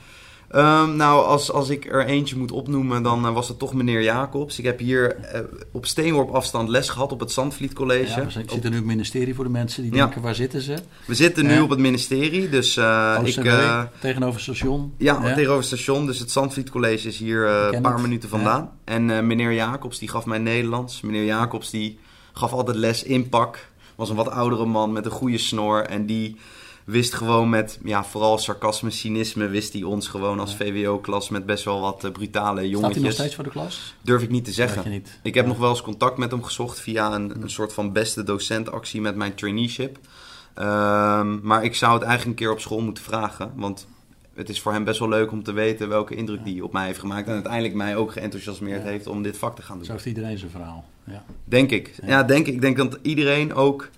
Um, 0.54 0.96
nou, 0.96 1.24
als, 1.24 1.52
als 1.52 1.68
ik 1.68 1.92
er 1.92 2.04
eentje 2.04 2.36
moet 2.36 2.50
opnoemen, 2.50 3.02
dan 3.02 3.26
uh, 3.26 3.32
was 3.32 3.48
het 3.48 3.58
toch 3.58 3.74
meneer 3.74 4.02
Jacobs. 4.02 4.58
Ik 4.58 4.64
heb 4.64 4.78
hier 4.78 5.16
uh, 5.34 5.40
op 5.72 5.86
steenworp 5.86 6.30
afstand 6.30 6.68
les 6.68 6.88
gehad 6.88 7.12
op 7.12 7.20
het 7.20 7.32
Zandvliet 7.32 7.72
College. 7.72 8.20
Ja, 8.20 8.24
we 8.24 8.30
zitten 8.30 8.70
nu 8.70 8.76
op 8.76 8.82
het 8.82 8.84
ministerie 8.84 9.34
voor 9.34 9.44
de 9.44 9.50
mensen 9.50 9.82
die 9.82 9.90
denken, 9.90 10.22
waar 10.22 10.34
zitten 10.34 10.60
ze? 10.60 10.76
We 11.06 11.14
zitten 11.14 11.46
nu 11.46 11.60
op 11.60 11.70
het 11.70 11.78
ministerie, 11.78 12.48
dus 12.48 12.76
uh, 12.76 13.20
ik... 13.24 13.52
tegenover 14.00 14.40
station? 14.40 14.94
Ja, 14.96 15.34
tegenover 15.34 15.64
station. 15.64 16.06
Dus 16.06 16.18
het 16.18 16.30
Zandvliet 16.30 16.70
College 16.70 17.08
is 17.08 17.18
hier 17.18 17.46
een 17.46 17.82
paar 17.82 18.00
minuten 18.00 18.28
vandaan. 18.28 18.70
En 18.84 19.26
meneer 19.26 19.52
Jacobs, 19.52 19.98
die 19.98 20.08
gaf 20.08 20.26
mij 20.26 20.38
Nederlands. 20.38 21.00
Meneer 21.00 21.24
Jacobs, 21.24 21.70
die 21.70 21.98
gaf 22.38 22.52
altijd 22.52 22.76
les 22.76 23.02
in 23.02 23.28
pak. 23.28 23.68
Was 23.94 24.10
een 24.10 24.16
wat 24.16 24.30
oudere 24.30 24.66
man 24.66 24.92
met 24.92 25.04
een 25.04 25.10
goede 25.10 25.38
snor. 25.38 25.82
En 25.82 26.06
die 26.06 26.36
wist 26.84 27.14
gewoon 27.14 27.48
met, 27.48 27.78
ja, 27.84 28.04
vooral 28.04 28.38
sarcasme, 28.38 28.90
cynisme, 28.90 29.48
wist 29.48 29.72
hij 29.72 29.82
ons 29.82 30.08
gewoon 30.08 30.40
als 30.40 30.56
VWO-klas 30.56 31.28
met 31.28 31.46
best 31.46 31.64
wel 31.64 31.80
wat 31.80 32.04
uh, 32.04 32.10
brutale 32.10 32.68
jongetjes. 32.68 32.80
Staat 32.80 32.94
hij 32.94 33.02
nog 33.02 33.12
steeds 33.12 33.34
voor 33.34 33.44
de 33.44 33.50
klas? 33.50 33.94
Durf 34.02 34.22
ik 34.22 34.30
niet 34.30 34.44
te 34.44 34.52
zeggen. 34.52 34.90
Niet. 34.90 35.18
Ik 35.22 35.34
heb 35.34 35.44
ja. 35.44 35.50
nog 35.50 35.60
wel 35.60 35.70
eens 35.70 35.82
contact 35.82 36.18
met 36.18 36.30
hem 36.30 36.42
gezocht 36.42 36.80
via 36.80 37.14
een, 37.14 37.42
een 37.42 37.50
soort 37.50 37.72
van 37.72 37.92
beste 37.92 38.22
docentactie 38.22 39.00
met 39.00 39.16
mijn 39.16 39.34
traineeship. 39.34 39.98
Um, 40.58 41.40
maar 41.42 41.64
ik 41.64 41.74
zou 41.74 41.94
het 41.94 42.02
eigenlijk 42.02 42.24
een 42.24 42.44
keer 42.44 42.52
op 42.54 42.60
school 42.60 42.80
moeten 42.80 43.04
vragen. 43.04 43.52
Want 43.56 43.86
het 44.38 44.48
is 44.48 44.60
voor 44.60 44.72
hem 44.72 44.84
best 44.84 44.98
wel 44.98 45.08
leuk 45.08 45.32
om 45.32 45.42
te 45.42 45.52
weten 45.52 45.88
welke 45.88 46.14
indruk 46.14 46.44
die 46.44 46.64
op 46.64 46.72
mij 46.72 46.86
heeft 46.86 46.98
gemaakt. 46.98 47.26
En 47.26 47.34
uiteindelijk 47.34 47.74
mij 47.74 47.96
ook 47.96 48.12
geenthousiasmeerd 48.12 48.82
heeft 48.82 49.06
om 49.06 49.22
dit 49.22 49.38
vak 49.38 49.56
te 49.56 49.62
gaan 49.62 49.76
doen. 49.76 49.86
Zo 49.86 49.92
heeft 49.92 50.06
iedereen 50.06 50.38
zijn 50.38 50.50
verhaal. 50.50 50.84
Ja. 51.04 51.24
Denk 51.44 51.70
ik. 51.70 51.94
Ja, 52.06 52.22
denk 52.22 52.46
ik. 52.46 52.54
Ik 52.54 52.60
denk 52.60 52.76
dat 52.76 52.98
iedereen 53.02 53.54
ook 53.54 53.90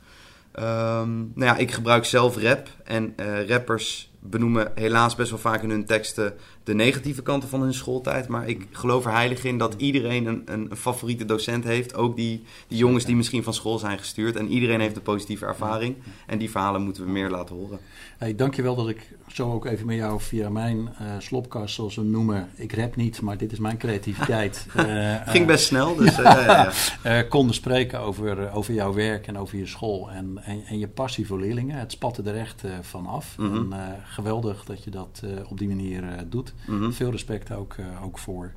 Ehm, 0.52 1.18
nou 1.18 1.44
ja, 1.44 1.56
ik 1.56 1.70
gebruik 1.70 2.04
zelf 2.04 2.36
rap. 2.36 2.68
En 2.84 3.12
eh, 3.16 3.48
rappers 3.48 4.10
benoemen 4.18 4.72
helaas 4.74 5.14
best 5.14 5.30
wel 5.30 5.38
vaak 5.38 5.62
in 5.62 5.70
hun 5.70 5.84
teksten 5.84 6.34
de 6.64 6.74
negatieve 6.74 7.22
kanten 7.22 7.48
van 7.48 7.60
hun 7.60 7.74
schooltijd. 7.74 8.28
Maar 8.28 8.48
ik 8.48 8.66
geloof 8.70 9.04
er 9.04 9.12
heilig 9.12 9.44
in 9.44 9.58
dat 9.58 9.74
iedereen 9.76 10.26
een, 10.26 10.42
een, 10.44 10.76
favoriete 10.76 11.24
docent 11.24 11.64
heeft. 11.64 11.94
Ook 11.94 12.16
die, 12.16 12.42
die 12.68 12.78
jongens 12.78 13.04
die 13.04 13.16
misschien 13.16 13.42
van 13.42 13.54
school 13.54 13.78
zijn 13.78 13.98
gestuurd. 13.98 14.36
En 14.36 14.48
iedereen 14.48 14.80
heeft 14.80 14.96
een 14.96 15.02
positieve 15.02 15.46
ervaring. 15.46 15.96
En 16.26 16.38
die 16.38 16.50
verhalen 16.50 16.82
moeten 16.82 17.04
we 17.04 17.10
meer 17.10 17.30
laten 17.30 17.56
horen. 17.56 17.78
Hey, 18.18 18.34
dankjewel 18.34 18.74
dat 18.74 18.88
ik 18.88 19.12
zo 19.26 19.52
ook 19.52 19.66
even 19.66 19.86
met 19.86 19.96
jou 19.96 20.20
via 20.20 20.48
mijn 20.48 20.76
uh, 20.76 21.12
slopkast, 21.18 21.74
zoals 21.74 21.94
we 21.94 22.00
hem 22.00 22.10
noemen. 22.10 22.48
Ik 22.54 22.72
rap 22.72 22.96
niet, 22.96 23.20
maar 23.20 23.36
dit 23.36 23.52
is 23.52 23.58
mijn 23.58 23.78
creativiteit. 23.78 24.66
uh, 24.76 25.14
Ging 25.26 25.46
best 25.46 25.64
snel, 25.64 25.96
dus 25.96 26.16
ja, 26.22 26.72
ja. 27.02 27.22
konden 27.22 27.54
spreken 27.54 28.00
over, 28.00 28.52
over 28.52 28.74
jouw 28.74 28.92
werk 28.92 29.26
en 29.26 29.38
over 29.38 29.58
je 29.58 29.66
school. 29.66 30.10
En, 30.10 30.38
en, 30.44 30.62
en 30.66 30.78
je 30.78 30.88
passie 30.88 31.26
voor 31.26 31.40
leerlingen. 31.40 31.78
Het 31.78 31.92
spatte 31.92 32.22
er 32.22 32.36
echt 32.36 32.62
van 32.80 33.06
af. 33.06 33.34
Mm 33.38 33.50
-hmm. 33.50 33.72
en, 33.72 34.02
geweldig 34.04 34.64
dat 34.64 34.84
je 34.84 34.90
dat 34.90 35.22
op 35.48 35.58
die 35.58 35.68
manier 35.68 36.04
doet. 36.28 36.49
Mm 36.66 36.78
-hmm. 36.78 36.92
Veel 36.92 37.10
respect 37.10 37.52
ook, 37.52 37.74
ook 38.04 38.18
voor. 38.18 38.52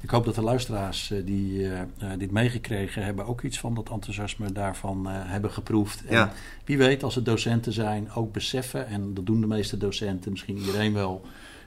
Ik 0.00 0.10
hoop 0.10 0.24
dat 0.24 0.34
de 0.34 0.42
luisteraars 0.42 1.12
die 1.24 1.60
uh, 1.60 1.80
dit 2.18 2.30
meegekregen 2.30 3.04
hebben 3.04 3.26
ook 3.26 3.42
iets 3.42 3.58
van 3.58 3.74
dat 3.74 3.90
enthousiasme 3.90 4.52
daarvan 4.52 5.06
hebben 5.06 5.50
geproefd. 5.50 6.04
En 6.04 6.14
ja. 6.14 6.32
wie 6.64 6.78
weet, 6.78 7.02
als 7.02 7.14
het 7.14 7.24
docenten 7.24 7.72
zijn, 7.72 8.12
ook 8.12 8.32
beseffen, 8.32 8.86
en 8.86 9.14
dat 9.14 9.26
doen 9.26 9.40
de 9.40 9.46
meeste 9.46 9.76
docenten, 9.76 10.30
misschien 10.30 10.58
iedereen 10.58 10.92
wel, 10.92 11.26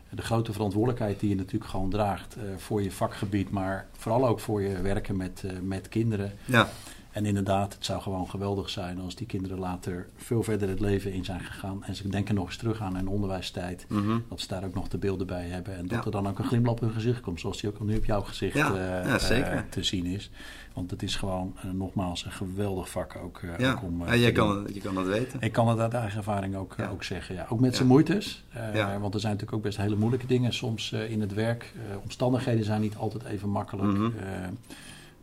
de 0.10 0.22
grote 0.22 0.54
verantwoordelijkheid 0.54 1.20
die 1.20 1.30
je 1.30 1.36
natuurlijk 1.36 1.72
gewoon 1.72 1.90
draagt 1.90 2.36
voor 2.58 2.82
je 2.82 2.92
vakgebied, 2.92 3.50
maar 3.50 3.88
vooral 3.98 4.28
ook 4.28 4.40
voor 4.40 4.62
je 4.62 4.82
werken 4.82 5.18
met, 5.18 5.44
met 5.62 5.90
kinderen. 5.90 6.32
Ja. 6.46 6.70
En 7.12 7.26
inderdaad, 7.26 7.74
het 7.74 7.86
zou 7.86 8.02
gewoon 8.02 8.30
geweldig 8.30 8.70
zijn 8.70 9.00
als 9.00 9.16
die 9.16 9.28
kinderen 9.28 9.60
later 9.60 10.08
veel 10.16 10.44
verder 10.44 10.70
het 10.70 10.80
leven 10.80 11.14
in 11.14 11.26
zijn 11.26 11.40
gegaan. 11.40 11.84
En 11.84 11.96
ze 11.96 12.10
denken 12.10 12.36
nog 12.36 12.46
eens 12.46 12.58
terug 12.58 12.82
aan 12.82 12.96
hun 12.96 13.08
onderwijstijd. 13.08 13.86
Mm 13.90 14.04
-hmm. 14.04 14.24
Dat 14.30 14.40
ze 14.42 14.48
daar 14.48 14.64
ook 14.64 14.74
nog 14.74 14.88
de 14.88 14.98
beelden 14.98 15.28
bij 15.28 15.48
hebben. 15.48 15.76
En 15.78 15.88
dat 15.88 15.98
Ja. 16.00 16.06
er 16.06 16.12
dan 16.12 16.28
ook 16.28 16.40
een 16.40 16.46
glimlach 16.46 16.74
op 16.74 16.80
hun 16.80 16.92
gezicht 16.92 17.22
komt. 17.22 17.40
Zoals 17.40 17.62
die 17.62 17.70
ook 17.70 17.78
al 17.80 17.86
nu 17.86 17.96
op 17.98 18.06
jouw 18.06 18.22
gezicht 18.22 18.58
Ja, 18.58 18.74
eh, 18.74 19.08
ja, 19.08 19.20
zeker. 19.20 19.52
eh, 19.52 19.60
te 19.70 19.84
zien 19.84 20.06
is. 20.06 20.30
Want 20.74 20.92
het 20.92 21.04
is 21.04 21.16
gewoon, 21.16 21.56
eh, 21.62 21.72
nogmaals, 21.72 22.26
een 22.26 22.32
geweldig 22.32 22.90
vak 22.90 23.16
ook, 23.24 23.42
om 23.84 24.06
ja 24.06 24.16
jij 24.16 24.32
kan, 24.32 24.68
je 24.74 24.80
kan 24.82 24.96
dat 24.96 25.06
weten. 25.06 25.42
Ik 25.42 25.52
kan 25.52 25.68
het 25.68 25.80
uit 25.80 25.94
eigen 25.94 26.18
ervaring 26.18 26.56
ook, 26.56 26.76
ook 26.92 27.04
zeggen. 27.04 27.36
Ja. 27.36 27.46
Ook 27.50 27.60
met 27.60 27.76
zijn 27.76 27.88
moeites. 27.88 28.44
Ja. 28.74 29.00
Want 29.00 29.14
er 29.14 29.20
zijn 29.20 29.32
natuurlijk 29.34 29.58
ook 29.58 29.64
best 29.64 29.78
hele 29.78 29.96
moeilijke 29.96 30.28
dingen 30.28 30.54
soms 30.54 30.92
in 30.92 31.22
het 31.22 31.34
werk. 31.34 31.74
Omstandigheden 32.04 32.66
zijn 32.66 32.82
niet 32.82 32.96
altijd 32.96 33.24
even 33.24 33.50
makkelijk. 33.50 33.98
Mhm. 33.98 34.10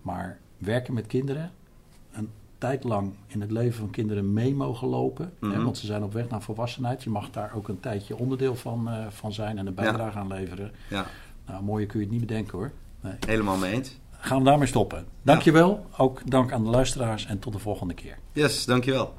Maar 0.02 0.38
werken 0.59 0.95
met 0.95 1.07
kinderen, 1.07 1.50
tijd 2.59 2.85
lang 2.85 3.12
in 3.27 3.41
het 3.41 3.50
leven 3.50 3.79
van 3.79 3.91
kinderen 3.91 4.33
mee 4.33 4.55
mogen 4.55 4.88
lopen. 4.88 5.33
Hè, 5.41 5.47
Mhm. 5.47 5.62
want 5.65 5.79
ze 5.79 5.87
zijn 5.87 6.03
op 6.03 6.12
weg 6.12 6.29
naar 6.29 6.43
volwassenheid. 6.43 7.03
Je 7.05 7.11
mag 7.11 7.31
daar 7.31 7.53
ook 7.55 7.69
een 7.69 7.81
tijdje 7.81 8.17
onderdeel 8.17 8.55
van, 8.57 8.88
eh, 8.88 9.07
van 9.09 9.33
zijn 9.33 9.59
en 9.59 9.67
een 9.67 9.75
bijdrage 9.75 10.19
aan 10.19 10.29
leveren. 10.29 10.73
Ja, 10.91 11.07
Nou, 11.47 11.62
mooier 11.62 11.87
kun 11.87 11.99
je 11.99 12.05
het 12.05 12.15
niet 12.15 12.27
bedenken 12.27 12.59
hoor. 12.59 12.71
Nee. 13.00 13.12
helemaal 13.27 13.57
mee 13.57 13.73
eens. 13.73 13.99
Gaan 14.11 14.38
we 14.38 14.45
daarmee 14.45 14.67
stoppen. 14.67 15.05
Dankjewel. 15.23 15.87
Ook 15.97 16.31
dank 16.31 16.53
aan 16.53 16.65
de 16.65 16.71
luisteraars 16.71 17.27
en 17.27 17.38
tot 17.38 17.53
de 17.53 17.59
volgende 17.59 17.95
keer. 17.95 18.19
Yes, 18.33 18.65
dankjewel. 18.65 19.15